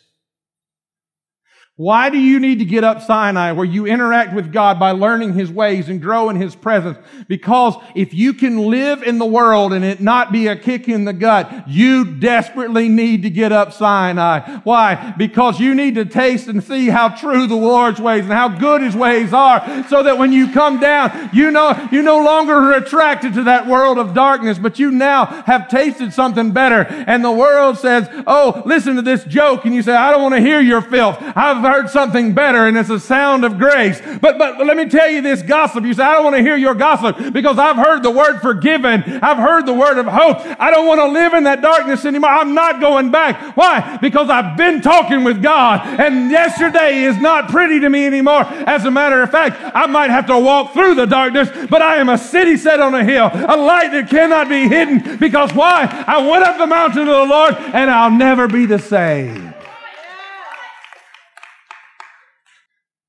Why 1.78 2.10
do 2.10 2.18
you 2.18 2.40
need 2.40 2.58
to 2.58 2.64
get 2.64 2.82
up 2.82 3.02
Sinai 3.02 3.52
where 3.52 3.64
you 3.64 3.86
interact 3.86 4.34
with 4.34 4.52
God 4.52 4.80
by 4.80 4.90
learning 4.90 5.34
His 5.34 5.48
ways 5.48 5.88
and 5.88 6.02
grow 6.02 6.28
in 6.28 6.34
His 6.34 6.56
presence? 6.56 6.98
Because 7.28 7.76
if 7.94 8.12
you 8.12 8.34
can 8.34 8.68
live 8.68 9.04
in 9.04 9.18
the 9.18 9.24
world 9.24 9.72
and 9.72 9.84
it 9.84 10.00
not 10.00 10.32
be 10.32 10.48
a 10.48 10.56
kick 10.56 10.88
in 10.88 11.04
the 11.04 11.12
gut, 11.12 11.68
you 11.68 12.16
desperately 12.16 12.88
need 12.88 13.22
to 13.22 13.30
get 13.30 13.52
up 13.52 13.72
Sinai. 13.72 14.58
Why? 14.64 15.14
Because 15.16 15.60
you 15.60 15.72
need 15.72 15.94
to 15.94 16.04
taste 16.04 16.48
and 16.48 16.64
see 16.64 16.88
how 16.88 17.10
true 17.10 17.46
the 17.46 17.54
Lord's 17.54 18.00
ways 18.00 18.24
and 18.24 18.32
how 18.32 18.48
good 18.48 18.82
His 18.82 18.96
ways 18.96 19.32
are 19.32 19.86
so 19.88 20.02
that 20.02 20.18
when 20.18 20.32
you 20.32 20.50
come 20.52 20.80
down, 20.80 21.30
you 21.32 21.52
know, 21.52 21.88
you 21.92 22.02
no 22.02 22.24
longer 22.24 22.54
are 22.54 22.72
attracted 22.72 23.34
to 23.34 23.44
that 23.44 23.68
world 23.68 23.98
of 23.98 24.14
darkness, 24.14 24.58
but 24.58 24.80
you 24.80 24.90
now 24.90 25.26
have 25.46 25.68
tasted 25.68 26.12
something 26.12 26.50
better. 26.50 26.84
And 27.06 27.24
the 27.24 27.30
world 27.30 27.78
says, 27.78 28.08
Oh, 28.26 28.64
listen 28.66 28.96
to 28.96 29.02
this 29.02 29.22
joke. 29.22 29.64
And 29.64 29.72
you 29.72 29.82
say, 29.82 29.94
I 29.94 30.10
don't 30.10 30.22
want 30.22 30.34
to 30.34 30.40
hear 30.40 30.60
your 30.60 30.82
filth. 30.82 31.18
I've 31.36 31.67
heard 31.68 31.90
something 31.90 32.34
better 32.34 32.66
and 32.66 32.76
it's 32.76 32.90
a 32.90 32.98
sound 32.98 33.44
of 33.44 33.58
grace. 33.58 34.00
But, 34.20 34.38
but 34.38 34.58
let 34.58 34.76
me 34.76 34.88
tell 34.88 35.08
you 35.08 35.20
this 35.20 35.42
gossip. 35.42 35.84
You 35.84 35.94
say, 35.94 36.02
I 36.02 36.14
don't 36.14 36.24
want 36.24 36.36
to 36.36 36.42
hear 36.42 36.56
your 36.56 36.74
gossip 36.74 37.32
because 37.32 37.58
I've 37.58 37.76
heard 37.76 38.02
the 38.02 38.10
word 38.10 38.40
forgiven. 38.40 39.02
I've 39.22 39.36
heard 39.36 39.66
the 39.66 39.74
word 39.74 39.98
of 39.98 40.06
hope. 40.06 40.38
I 40.58 40.70
don't 40.70 40.86
want 40.86 41.00
to 41.00 41.06
live 41.06 41.34
in 41.34 41.44
that 41.44 41.60
darkness 41.60 42.04
anymore. 42.04 42.30
I'm 42.30 42.54
not 42.54 42.80
going 42.80 43.10
back. 43.10 43.56
Why? 43.56 43.98
Because 44.00 44.30
I've 44.30 44.56
been 44.56 44.80
talking 44.80 45.24
with 45.24 45.42
God 45.42 45.86
and 46.00 46.30
yesterday 46.30 47.02
is 47.02 47.16
not 47.18 47.50
pretty 47.50 47.80
to 47.80 47.88
me 47.88 48.06
anymore. 48.06 48.44
As 48.44 48.84
a 48.84 48.90
matter 48.90 49.22
of 49.22 49.30
fact, 49.30 49.56
I 49.74 49.86
might 49.86 50.10
have 50.10 50.26
to 50.26 50.38
walk 50.38 50.72
through 50.72 50.94
the 50.94 51.06
darkness, 51.06 51.48
but 51.68 51.82
I 51.82 51.96
am 51.96 52.08
a 52.08 52.18
city 52.18 52.56
set 52.56 52.80
on 52.80 52.94
a 52.94 53.04
hill, 53.04 53.30
a 53.32 53.56
light 53.56 53.92
that 53.92 54.08
cannot 54.08 54.48
be 54.48 54.68
hidden 54.68 55.18
because 55.18 55.52
why? 55.52 56.04
I 56.06 56.26
went 56.26 56.44
up 56.44 56.58
the 56.58 56.66
mountain 56.66 57.02
of 57.02 57.06
the 57.06 57.34
Lord 57.34 57.54
and 57.54 57.90
I'll 57.90 58.10
never 58.10 58.48
be 58.48 58.66
the 58.66 58.78
same. 58.78 59.54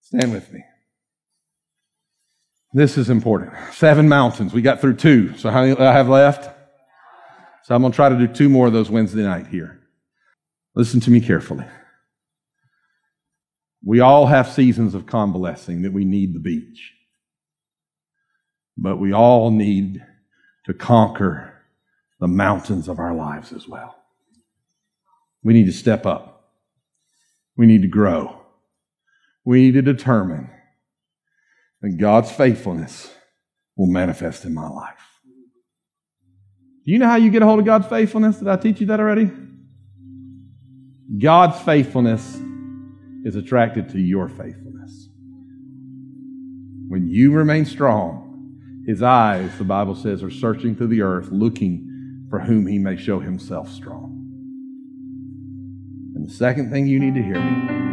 Stand 0.10 0.32
with 0.32 0.52
me. 0.52 0.64
This 2.74 2.98
is 2.98 3.12
important. 3.12 3.54
Seven 3.74 4.10
mountains. 4.10 4.54
We 4.54 4.64
got 4.64 4.82
through 4.82 4.96
two. 4.96 5.38
So 5.38 5.52
how 5.52 5.62
many 5.62 5.80
I 5.80 5.94
have 5.94 6.10
left? 6.10 6.50
So 7.64 7.76
I'm 7.76 7.82
going 7.82 7.92
to 7.92 7.96
try 7.96 8.10
to 8.10 8.18
do 8.18 8.28
two 8.28 8.50
more 8.50 8.66
of 8.66 8.74
those 8.74 8.90
Wednesday 8.90 9.22
night 9.22 9.46
here. 9.46 9.80
Listen 10.74 11.00
to 11.02 11.12
me 11.12 11.22
carefully. 11.22 11.66
We 13.86 14.00
all 14.00 14.26
have 14.26 14.50
seasons 14.50 14.96
of 14.96 15.06
convalescing 15.06 15.84
that 15.84 15.94
we 15.94 16.06
need 16.06 16.34
the 16.34 16.40
beach. 16.40 16.92
But 18.78 18.98
we 18.98 19.14
all 19.14 19.52
need 19.52 20.04
to 20.66 20.74
conquer 20.74 21.54
the 22.20 22.28
mountains 22.28 22.88
of 22.88 22.98
our 22.98 23.14
lives 23.14 23.54
as 23.54 23.68
well. 23.68 23.96
We 25.44 25.54
need 25.54 25.68
to 25.68 25.72
step 25.72 26.08
up. 26.08 26.52
We 27.56 27.68
need 27.68 27.84
to 27.84 27.88
grow 27.88 28.40
we 29.46 29.62
need 29.62 29.74
to 29.74 29.82
determine 29.82 30.50
that 31.82 31.98
God's 31.98 32.32
faithfulness 32.32 33.14
will 33.78 33.88
manifest 33.88 34.46
in 34.46 34.54
my 34.54 34.68
life. 34.68 34.96
Do 36.86 36.92
you 36.92 37.00
know 37.00 37.08
how 37.08 37.16
you 37.16 37.30
get 37.30 37.42
a 37.42 37.46
hold 37.46 37.60
of 37.60 37.66
God's 37.66 37.88
faithfulness? 37.88 38.40
Did 38.40 38.48
I 38.48 38.58
teach 38.58 38.82
you 38.82 38.88
that 38.88 39.00
already? 39.00 39.32
God's 41.18 41.60
faithfulness 41.62 42.40
is 43.24 43.36
attracted 43.36 43.90
to 43.90 44.00
your 44.00 44.28
faithfulness. 44.28 45.10
When 46.88 47.08
you 47.08 47.32
remain 47.32 47.66
strong, 47.66 48.84
his 48.86 49.04
eyes, 49.04 49.58
the 49.58 49.64
Bible 49.64 49.96
says, 49.96 50.24
are 50.24 50.32
searching 50.32 50.76
through 50.76 50.88
the 50.88 51.02
earth, 51.02 51.30
looking 51.32 52.28
for 52.30 52.40
whom 52.40 52.68
he 52.68 52.80
may 52.80 52.98
show 52.98 53.20
himself 53.20 53.72
strong. 53.72 54.16
And 56.16 56.28
the 56.28 56.34
second 56.34 56.72
thing 56.72 56.88
you 56.88 57.00
need 57.00 57.16
to 57.16 57.22
hear 57.22 57.40
me 57.40 57.89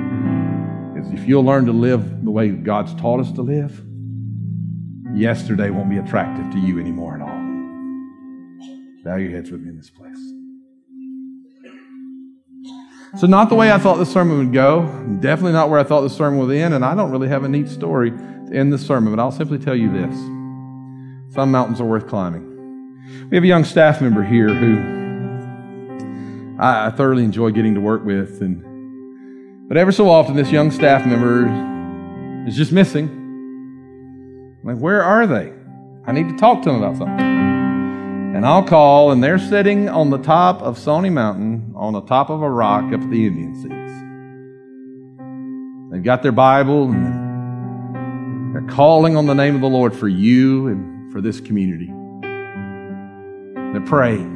if 1.12 1.28
you'll 1.28 1.44
learn 1.44 1.66
to 1.66 1.72
live 1.72 2.24
the 2.24 2.30
way 2.30 2.50
God's 2.50 2.94
taught 2.94 3.20
us 3.20 3.32
to 3.32 3.42
live, 3.42 3.82
yesterday 5.14 5.70
won't 5.70 5.90
be 5.90 5.98
attractive 5.98 6.50
to 6.52 6.58
you 6.58 6.78
anymore 6.80 7.14
at 7.14 7.22
all. 7.22 7.46
Bow 9.04 9.16
your 9.16 9.30
heads 9.30 9.50
with 9.50 9.60
me 9.60 9.70
in 9.70 9.76
this 9.76 9.90
place. 9.90 10.18
So, 13.18 13.26
not 13.26 13.48
the 13.48 13.54
way 13.54 13.72
I 13.72 13.78
thought 13.78 13.96
the 13.96 14.04
sermon 14.04 14.38
would 14.38 14.52
go, 14.52 14.82
definitely 15.20 15.52
not 15.52 15.70
where 15.70 15.78
I 15.78 15.84
thought 15.84 16.02
the 16.02 16.10
sermon 16.10 16.38
would 16.40 16.54
end, 16.54 16.74
and 16.74 16.84
I 16.84 16.94
don't 16.94 17.10
really 17.10 17.28
have 17.28 17.44
a 17.44 17.48
neat 17.48 17.68
story 17.68 18.10
to 18.10 18.50
end 18.52 18.72
the 18.72 18.78
sermon, 18.78 19.14
but 19.14 19.22
I'll 19.22 19.32
simply 19.32 19.58
tell 19.58 19.76
you 19.76 19.90
this. 19.90 20.14
Some 21.34 21.50
mountains 21.50 21.80
are 21.80 21.86
worth 21.86 22.08
climbing. 22.08 22.44
We 23.30 23.36
have 23.36 23.44
a 23.44 23.46
young 23.46 23.64
staff 23.64 24.02
member 24.02 24.22
here 24.22 24.48
who 24.52 24.96
I 26.58 26.90
thoroughly 26.90 27.24
enjoy 27.24 27.52
getting 27.52 27.74
to 27.74 27.80
work 27.80 28.04
with, 28.04 28.42
and 28.42 28.65
but 29.68 29.76
ever 29.76 29.92
so 29.92 30.08
often, 30.08 30.36
this 30.36 30.50
young 30.50 30.70
staff 30.70 31.04
member 31.06 31.46
is 32.48 32.56
just 32.56 32.72
missing. 32.72 33.08
I'm 33.08 34.74
like, 34.74 34.78
where 34.78 35.02
are 35.02 35.26
they? 35.26 35.52
I 36.06 36.12
need 36.12 36.28
to 36.28 36.36
talk 36.36 36.62
to 36.62 36.70
them 36.70 36.82
about 36.82 36.96
something. 36.96 37.20
And 38.36 38.46
I'll 38.46 38.62
call, 38.62 39.10
and 39.12 39.24
they're 39.24 39.38
sitting 39.38 39.88
on 39.88 40.10
the 40.10 40.18
top 40.18 40.62
of 40.62 40.78
Sawnee 40.78 41.10
Mountain, 41.10 41.72
on 41.74 41.94
the 41.94 42.02
top 42.02 42.30
of 42.30 42.42
a 42.42 42.50
rock 42.50 42.84
up 42.92 43.00
at 43.00 43.10
the 43.10 43.26
Indian 43.26 43.54
Seats. 43.54 43.72
They've 45.90 46.04
got 46.04 46.22
their 46.22 46.32
Bible, 46.32 46.90
and 46.90 48.54
they're 48.54 48.74
calling 48.74 49.16
on 49.16 49.26
the 49.26 49.34
name 49.34 49.54
of 49.54 49.62
the 49.62 49.68
Lord 49.68 49.96
for 49.96 50.06
you 50.06 50.68
and 50.68 51.12
for 51.12 51.20
this 51.20 51.40
community. 51.40 51.90
They're 53.72 53.86
praying. 53.86 54.34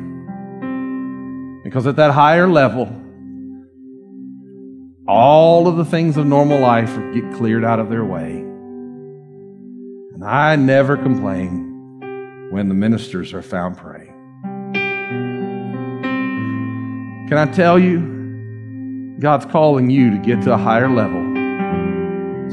Because 1.62 1.86
at 1.86 1.96
that 1.96 2.12
higher 2.12 2.48
level, 2.48 2.86
all 5.10 5.66
of 5.66 5.76
the 5.76 5.84
things 5.84 6.16
of 6.16 6.24
normal 6.24 6.60
life 6.60 6.94
get 7.12 7.32
cleared 7.34 7.64
out 7.64 7.80
of 7.80 7.90
their 7.90 8.04
way. 8.04 8.30
And 10.14 10.22
I 10.24 10.54
never 10.54 10.96
complain 10.96 12.48
when 12.52 12.68
the 12.68 12.74
ministers 12.74 13.34
are 13.34 13.42
found 13.42 13.76
praying. 13.76 14.14
Can 17.28 17.38
I 17.38 17.46
tell 17.46 17.76
you, 17.76 19.16
God's 19.18 19.46
calling 19.46 19.90
you 19.90 20.12
to 20.12 20.18
get 20.18 20.42
to 20.42 20.52
a 20.54 20.56
higher 20.56 20.88
level 20.88 21.24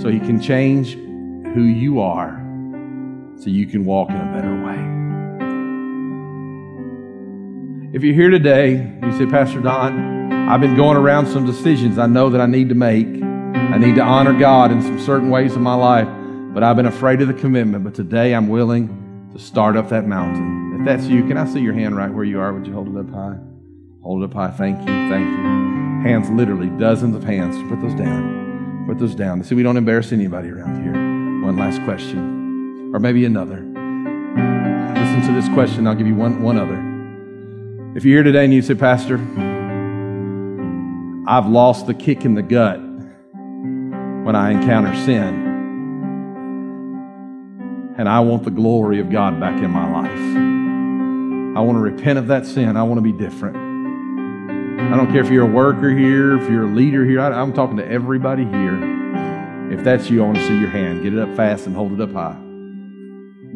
so 0.01 0.09
He 0.09 0.19
can 0.19 0.41
change 0.41 0.93
who 1.53 1.61
you 1.61 1.99
are 1.99 2.43
so 3.37 3.51
you 3.51 3.67
can 3.67 3.85
walk 3.85 4.09
in 4.09 4.15
a 4.15 4.33
better 4.33 4.55
way. 4.65 4.73
If 7.95 8.03
you're 8.03 8.15
here 8.15 8.31
today, 8.31 8.97
you 9.03 9.11
say, 9.15 9.27
Pastor 9.27 9.61
Don, 9.61 10.16
I've 10.47 10.61
been 10.61 10.77
going 10.77 10.95
around 10.95 11.27
some 11.27 11.45
decisions 11.45 11.97
I 11.97 12.05
know 12.05 12.29
that 12.29 12.39
I 12.39 12.45
need 12.45 12.69
to 12.69 12.75
make. 12.75 13.05
I 13.05 13.77
need 13.77 13.95
to 13.95 14.01
honor 14.01 14.31
God 14.31 14.71
in 14.71 14.81
some 14.81 14.97
certain 14.97 15.29
ways 15.29 15.57
in 15.57 15.61
my 15.61 15.75
life, 15.75 16.07
but 16.53 16.63
I've 16.63 16.77
been 16.77 16.85
afraid 16.85 17.19
of 17.21 17.27
the 17.27 17.33
commitment. 17.33 17.83
But 17.83 17.93
today 17.93 18.33
I'm 18.33 18.47
willing 18.47 19.29
to 19.33 19.39
start 19.39 19.75
up 19.75 19.89
that 19.89 20.07
mountain. 20.07 20.77
If 20.79 20.85
that's 20.85 21.03
you, 21.07 21.27
can 21.27 21.37
I 21.37 21.45
see 21.45 21.59
your 21.59 21.73
hand 21.73 21.97
right 21.97 22.09
where 22.09 22.23
you 22.23 22.39
are? 22.39 22.53
Would 22.53 22.65
you 22.65 22.71
hold 22.71 22.87
it 22.87 22.97
up 22.97 23.09
high? 23.09 23.37
Hold 24.01 24.23
it 24.23 24.27
up 24.27 24.33
high. 24.33 24.51
Thank 24.51 24.79
you. 24.79 24.85
Thank 24.85 25.27
you. 25.27 26.09
Hands, 26.09 26.29
literally, 26.29 26.69
dozens 26.79 27.13
of 27.13 27.25
hands. 27.25 27.57
Put 27.69 27.81
those 27.81 27.95
down. 27.95 28.85
Put 28.87 28.99
those 28.99 29.15
down. 29.15 29.43
See, 29.43 29.53
we 29.53 29.63
don't 29.63 29.75
embarrass 29.75 30.13
anybody 30.13 30.47
around 30.47 30.81
here. 30.81 30.93
One 31.45 31.57
last 31.57 31.83
question, 31.83 32.91
or 32.93 33.01
maybe 33.01 33.25
another. 33.25 33.57
Listen 34.95 35.21
to 35.27 35.33
this 35.33 35.49
question. 35.53 35.87
I'll 35.87 35.95
give 35.95 36.07
you 36.07 36.15
one, 36.15 36.41
one 36.41 36.57
other. 36.57 36.81
If 37.97 38.05
you're 38.05 38.15
here 38.15 38.23
today 38.23 38.45
and 38.45 38.53
you 38.53 38.61
say, 38.61 38.75
Pastor, 38.75 39.17
I've 41.29 41.47
lost 41.47 41.87
the 41.87 41.93
kick 41.93 42.23
in 42.23 42.35
the 42.35 42.41
gut 42.41 42.79
when 42.79 44.33
I 44.33 44.51
encounter 44.51 44.95
sin. 45.03 45.45
And 47.97 48.07
I 48.07 48.21
want 48.21 48.43
the 48.43 48.51
glory 48.51 49.01
of 49.01 49.09
God 49.09 49.37
back 49.37 49.61
in 49.61 49.69
my 49.69 49.91
life. 49.91 51.57
I 51.57 51.59
want 51.59 51.75
to 51.75 51.81
repent 51.81 52.17
of 52.17 52.27
that 52.27 52.45
sin. 52.45 52.77
I 52.77 52.83
want 52.83 52.99
to 52.99 53.01
be 53.01 53.11
different. 53.11 53.57
I 53.57 54.95
don't 54.95 55.11
care 55.11 55.21
if 55.21 55.29
you're 55.29 55.43
a 55.43 55.51
worker 55.51 55.89
here, 55.89 56.37
if 56.37 56.49
you're 56.49 56.63
a 56.63 56.73
leader 56.73 57.03
here. 57.03 57.19
I, 57.19 57.41
am 57.41 57.51
talking 57.51 57.75
to 57.75 57.85
everybody 57.85 58.45
here. 58.45 59.73
If 59.73 59.83
that's 59.83 60.09
you, 60.09 60.23
I 60.23 60.27
want 60.27 60.37
to 60.37 60.47
see 60.47 60.57
your 60.57 60.69
hand. 60.69 61.03
Get 61.03 61.13
it 61.13 61.19
up 61.19 61.35
fast 61.35 61.67
and 61.67 61.75
hold 61.75 61.91
it 61.91 61.99
up 61.99 62.13
high. 62.13 62.37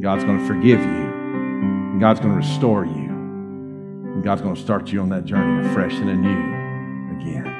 God's 0.02 0.26
going 0.26 0.40
to 0.40 0.46
forgive 0.46 0.82
you. 0.82 2.00
God's 2.02 2.20
going 2.20 2.34
to 2.34 2.38
restore 2.38 2.84
you. 2.84 4.22
God's 4.26 4.42
going 4.42 4.56
to 4.56 4.62
start 4.62 4.92
you 4.92 5.00
on 5.00 5.08
that 5.10 5.24
journey 5.24 5.70
afresh 5.70 5.94
and 5.94 6.10
anew 6.10 7.18
again. 7.18 7.51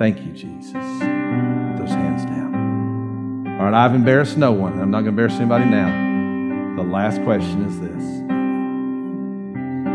Thank 0.00 0.24
you, 0.24 0.32
Jesus. 0.32 0.72
Put 0.72 1.76
those 1.76 1.90
hands 1.90 2.24
down. 2.24 3.58
All 3.60 3.66
right, 3.66 3.74
I've 3.74 3.94
embarrassed 3.94 4.38
no 4.38 4.50
one. 4.50 4.80
I'm 4.80 4.90
not 4.90 5.02
going 5.02 5.14
to 5.14 5.22
embarrass 5.22 5.34
anybody 5.34 5.66
now. 5.66 6.76
The 6.76 6.88
last 6.88 7.22
question 7.22 7.66
is 7.66 7.78
this. 7.80 8.02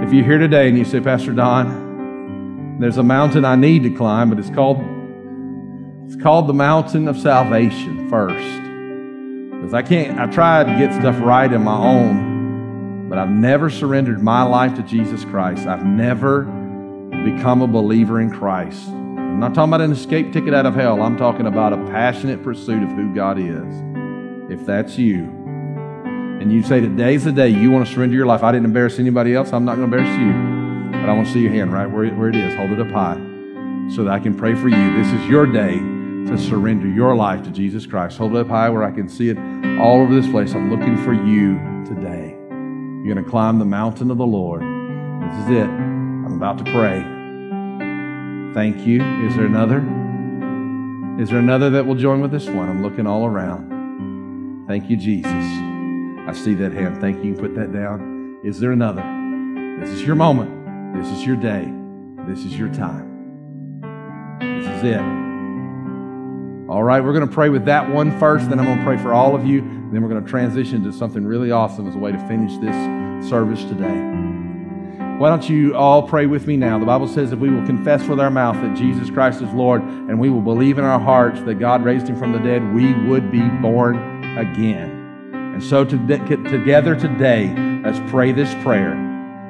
If 0.07 0.13
you're 0.13 0.23
here 0.23 0.37
today 0.37 0.69
and 0.69 0.77
you 0.77 0.85
say, 0.85 0.99
Pastor 0.99 1.33
Don, 1.33 2.77
there's 2.79 2.97
a 2.97 3.03
mountain 3.03 3.45
I 3.45 3.55
need 3.55 3.81
to 3.81 3.89
climb, 3.89 4.29
but 4.29 4.37
it's 4.37 4.51
called 4.51 4.77
it's 6.05 6.21
called 6.21 6.45
the 6.45 6.53
mountain 6.53 7.07
of 7.07 7.17
salvation 7.17 8.07
first. 8.07 8.61
Because 9.55 9.73
I 9.73 9.81
can't, 9.81 10.19
I 10.19 10.27
tried 10.27 10.65
to 10.65 10.77
get 10.77 10.93
stuff 10.93 11.19
right 11.19 11.51
in 11.51 11.63
my 11.63 11.77
own, 11.77 13.09
but 13.09 13.17
I've 13.17 13.31
never 13.31 13.71
surrendered 13.71 14.21
my 14.21 14.43
life 14.43 14.75
to 14.75 14.83
Jesus 14.83 15.25
Christ. 15.25 15.65
I've 15.65 15.83
never 15.83 16.43
become 17.23 17.63
a 17.63 17.67
believer 17.67 18.21
in 18.21 18.29
Christ. 18.29 18.87
I'm 19.35 19.41
not 19.41 19.53
talking 19.53 19.73
about 19.73 19.81
an 19.81 19.91
escape 19.91 20.31
ticket 20.31 20.53
out 20.53 20.65
of 20.65 20.75
hell. 20.75 21.01
I'm 21.01 21.17
talking 21.17 21.45
about 21.45 21.73
a 21.73 21.77
passionate 21.87 22.41
pursuit 22.41 22.81
of 22.81 22.89
who 22.91 23.13
God 23.13 23.37
is. 23.37 23.83
If 24.49 24.65
that's 24.65 24.97
you, 24.97 25.25
and 25.25 26.53
you 26.53 26.63
say 26.63 26.79
today's 26.79 27.25
the 27.25 27.33
day 27.33 27.49
you 27.49 27.69
want 27.69 27.85
to 27.85 27.93
surrender 27.93 28.15
your 28.15 28.27
life, 28.27 28.43
I 28.43 28.53
didn't 28.53 28.63
embarrass 28.63 28.97
anybody 28.97 29.35
else. 29.35 29.51
I'm 29.51 29.65
not 29.65 29.75
going 29.75 29.91
to 29.91 29.97
embarrass 29.97 30.17
you. 30.17 31.01
But 31.01 31.09
I 31.09 31.13
want 31.13 31.27
to 31.27 31.33
see 31.33 31.41
your 31.41 31.51
hand 31.51 31.73
right 31.73 31.85
where, 31.85 32.07
where 32.15 32.29
it 32.29 32.35
is. 32.37 32.55
Hold 32.55 32.71
it 32.71 32.79
up 32.79 32.89
high 32.91 33.17
so 33.93 34.05
that 34.05 34.13
I 34.13 34.19
can 34.19 34.37
pray 34.37 34.55
for 34.55 34.69
you. 34.69 35.03
This 35.03 35.11
is 35.11 35.27
your 35.27 35.45
day 35.45 35.79
to 35.79 36.37
surrender 36.37 36.87
your 36.87 37.13
life 37.13 37.43
to 37.43 37.49
Jesus 37.49 37.85
Christ. 37.85 38.17
Hold 38.17 38.37
it 38.37 38.39
up 38.39 38.47
high 38.47 38.69
where 38.69 38.83
I 38.85 38.91
can 38.91 39.09
see 39.09 39.27
it 39.27 39.37
all 39.81 39.99
over 39.99 40.15
this 40.15 40.31
place. 40.31 40.53
I'm 40.55 40.71
looking 40.71 40.95
for 41.03 41.11
you 41.11 41.59
today. 41.83 42.37
You're 43.03 43.13
going 43.13 43.25
to 43.25 43.29
climb 43.29 43.59
the 43.59 43.65
mountain 43.65 44.11
of 44.11 44.17
the 44.17 44.25
Lord. 44.25 44.61
This 44.61 45.43
is 45.43 45.49
it. 45.49 45.67
I'm 45.67 46.37
about 46.37 46.57
to 46.59 46.71
pray. 46.71 47.24
Thank 48.55 48.87
you. 48.87 49.03
Is 49.27 49.35
there 49.35 49.45
another? 49.45 49.79
Is 51.21 51.29
there 51.29 51.39
another 51.39 51.69
that 51.71 51.85
will 51.85 51.95
join 51.95 52.21
with 52.21 52.31
this 52.31 52.47
one? 52.47 52.69
I'm 52.69 52.81
looking 52.81 53.05
all 53.05 53.25
around. 53.25 54.65
Thank 54.65 54.89
you, 54.89 54.95
Jesus. 54.95 55.29
I 55.29 56.31
see 56.33 56.53
that 56.55 56.71
hand. 56.71 57.01
Thank 57.01 57.21
you. 57.23 57.33
Put 57.33 57.53
that 57.55 57.73
down. 57.73 58.39
Is 58.45 58.61
there 58.61 58.71
another? 58.71 59.03
This 59.81 59.89
is 59.89 60.03
your 60.03 60.15
moment. 60.15 60.95
This 60.95 61.11
is 61.11 61.25
your 61.25 61.35
day. 61.35 61.69
This 62.25 62.45
is 62.45 62.57
your 62.57 62.73
time. 62.73 64.39
This 64.39 64.67
is 64.67 64.83
it. 64.85 65.01
All 66.69 66.81
right, 66.81 67.03
we're 67.03 67.13
going 67.13 67.27
to 67.27 67.33
pray 67.33 67.49
with 67.49 67.65
that 67.65 67.89
one 67.89 68.17
first, 68.19 68.49
then 68.49 68.57
I'm 68.57 68.65
going 68.65 68.79
to 68.79 68.85
pray 68.85 68.97
for 68.97 69.13
all 69.13 69.35
of 69.35 69.45
you, 69.45 69.61
then 69.91 70.01
we're 70.01 70.09
going 70.09 70.23
to 70.23 70.29
transition 70.29 70.83
to 70.85 70.93
something 70.93 71.23
really 71.25 71.51
awesome 71.51 71.87
as 71.87 71.93
a 71.93 71.97
way 71.99 72.11
to 72.11 72.27
finish 72.27 72.57
this 72.57 73.29
service 73.29 73.63
today. 73.65 74.24
Why 75.17 75.29
don't 75.29 75.49
you 75.49 75.73
all 75.77 76.05
pray 76.05 76.25
with 76.25 76.45
me 76.45 76.57
now? 76.57 76.77
The 76.77 76.85
Bible 76.85 77.07
says 77.07 77.31
if 77.31 77.39
we 77.39 77.49
will 77.49 77.65
confess 77.65 78.05
with 78.05 78.19
our 78.19 78.29
mouth 78.29 78.57
that 78.57 78.75
Jesus 78.75 79.09
Christ 79.09 79.41
is 79.41 79.49
Lord 79.53 79.81
and 79.81 80.19
we 80.19 80.29
will 80.29 80.41
believe 80.41 80.77
in 80.77 80.83
our 80.83 80.99
hearts 80.99 81.41
that 81.43 81.55
God 81.55 81.85
raised 81.85 82.09
him 82.09 82.19
from 82.19 82.33
the 82.33 82.39
dead, 82.39 82.73
we 82.73 82.93
would 83.07 83.31
be 83.31 83.39
born 83.61 83.95
again. 84.37 85.31
And 85.53 85.63
so 85.63 85.85
to, 85.85 85.97
together 86.49 86.97
today, 86.97 87.55
let's 87.85 87.97
pray 88.11 88.33
this 88.33 88.53
prayer 88.55 88.93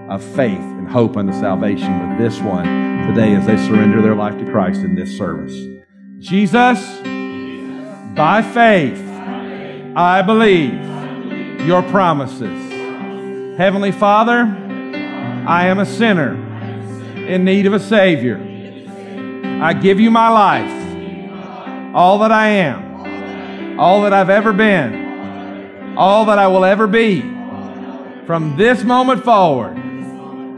of 0.08 0.24
faith 0.24 0.60
and 0.60 0.88
hope 0.88 1.18
unto 1.18 1.34
salvation 1.34 2.10
with 2.10 2.20
this 2.20 2.40
one 2.42 2.66
today 3.08 3.34
as 3.34 3.48
they 3.48 3.58
surrender 3.58 4.04
their 4.04 4.16
life 4.16 4.38
to 4.38 4.46
Christ 4.52 4.82
in 4.82 4.94
this 4.94 5.18
service. 5.18 5.56
Jesus, 6.20 6.80
by 8.16 8.44
faith, 8.54 9.02
I 9.96 10.22
believe 10.22 11.66
your 11.66 11.82
promises. 11.82 13.58
Heavenly 13.58 13.92
Father, 13.92 14.62
I 15.48 15.68
am 15.68 15.78
a 15.78 15.86
sinner 15.86 16.34
in 17.28 17.46
need 17.46 17.68
of 17.68 17.74
a 17.74 17.80
Savior. 17.80 18.38
I 19.62 19.74
give 19.74 20.00
you 20.00 20.10
my 20.10 20.30
life, 20.30 21.94
all 21.96 22.20
that 22.20 22.32
I 22.32 22.48
am, 22.48 23.80
all 23.80 24.02
that 24.02 24.14
I've 24.14 24.32
ever 24.32 24.54
been, 24.54 25.96
all 25.98 26.26
that 26.26 26.40
I 26.40 26.48
will 26.48 26.66
ever 26.66 26.88
be. 26.88 27.22
From 28.26 28.56
this 28.58 28.84
moment 28.84 29.24
forward, 29.24 29.78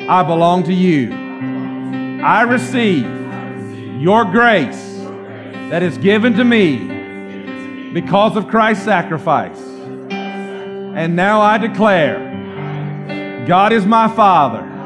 I 0.09 0.23
belong 0.23 0.63
to 0.63 0.73
you. 0.73 1.11
I 2.23 2.43
receive 2.43 3.05
your 4.01 4.23
grace 4.23 4.95
that 5.69 5.83
is 5.83 5.97
given 5.97 6.33
to 6.35 6.45
me 6.45 7.91
because 7.93 8.37
of 8.37 8.47
Christ's 8.47 8.85
sacrifice. 8.85 9.59
And 10.09 11.15
now 11.15 11.41
I 11.41 11.57
declare 11.57 13.45
God 13.47 13.73
is 13.73 13.85
my 13.85 14.07
Father, 14.07 14.76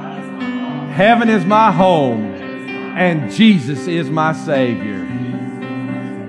heaven 0.91 1.29
is 1.29 1.45
my 1.45 1.71
home, 1.71 2.35
and 2.97 3.31
Jesus 3.31 3.87
is 3.87 4.09
my 4.09 4.33
Savior. 4.33 5.07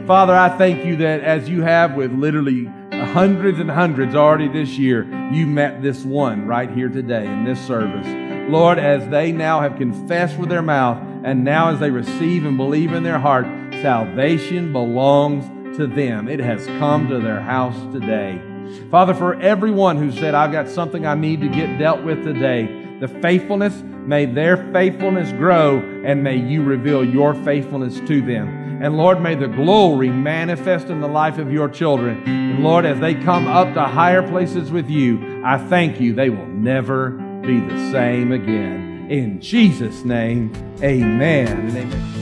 Father, 0.07 0.35
I 0.35 0.57
thank 0.57 0.85
you 0.85 0.97
that 0.99 1.21
as 1.21 1.49
you 1.49 1.63
have 1.63 1.95
with 1.95 2.13
literally 2.13 2.67
hundreds 2.93 3.59
and 3.59 3.71
hundreds 3.71 4.15
already 4.15 4.49
this 4.49 4.79
year, 4.79 5.03
you 5.33 5.47
met 5.47 5.83
this 5.83 6.05
one 6.05 6.47
right 6.47 6.71
here 6.71 6.89
today 6.89 7.27
in 7.27 7.45
this 7.45 7.61
service. 7.67 8.07
Lord, 8.51 8.79
as 8.79 9.09
they 9.09 9.33
now 9.33 9.61
have 9.61 9.77
confessed 9.77 10.39
with 10.39 10.49
their 10.49 10.63
mouth, 10.63 10.99
and 11.25 11.45
now 11.45 11.73
as 11.73 11.81
they 11.81 11.91
receive 11.91 12.45
and 12.45 12.57
believe 12.57 12.93
in 12.93 13.03
their 13.03 13.19
heart, 13.19 13.47
salvation 13.83 14.73
belongs 14.73 15.77
to 15.77 15.87
them. 15.89 16.29
It 16.29 16.41
has 16.41 16.67
come 16.79 17.09
to 17.09 17.19
their 17.19 17.41
house 17.41 17.77
today. 17.93 18.41
Father, 18.91 19.15
for 19.15 19.41
everyone 19.41 19.97
who 19.97 20.13
said, 20.13 20.35
I've 20.35 20.53
got 20.53 20.69
something 20.69 21.05
I 21.05 21.15
need 21.15 21.41
to 21.41 21.49
get 21.49 21.79
dealt 21.79 22.03
with 22.03 22.23
today, 22.25 22.99
the 23.01 23.09
faithfulness, 23.09 23.83
may 24.07 24.27
their 24.27 24.57
faithfulness 24.73 25.33
grow, 25.33 25.79
and 26.05 26.23
may 26.23 26.37
you 26.37 26.63
reveal 26.63 27.05
your 27.05 27.35
faithfulness 27.35 28.01
to 28.01 28.21
them. 28.21 28.83
And 28.83 28.97
Lord, 28.97 29.21
may 29.21 29.35
the 29.37 29.47
glory 29.47 30.11
manifest 30.11 30.89
in 30.89 31.01
the 31.01 31.09
life 31.09 31.39
of 31.39 31.53
your 31.53 31.69
children. 31.69 32.23
And 32.27 32.65
Lord, 32.65 32.85
as 32.85 32.99
they 32.99 33.15
come 33.15 33.47
up 33.47 33.75
to 33.75 33.83
higher 33.85 34.27
places 34.27 34.73
with 34.73 34.91
you, 34.91 35.43
I 35.45 35.57
thank 35.57 36.01
you 36.01 36.15
they 36.15 36.31
will 36.31 36.49
never 36.49 37.11
be 37.11 37.61
the 37.61 37.93
same 37.93 38.33
again. 38.33 39.07
In 39.09 39.41
Jesus' 39.41 40.05
name, 40.05 40.53
amen 40.83 41.43
amen. 41.63 42.22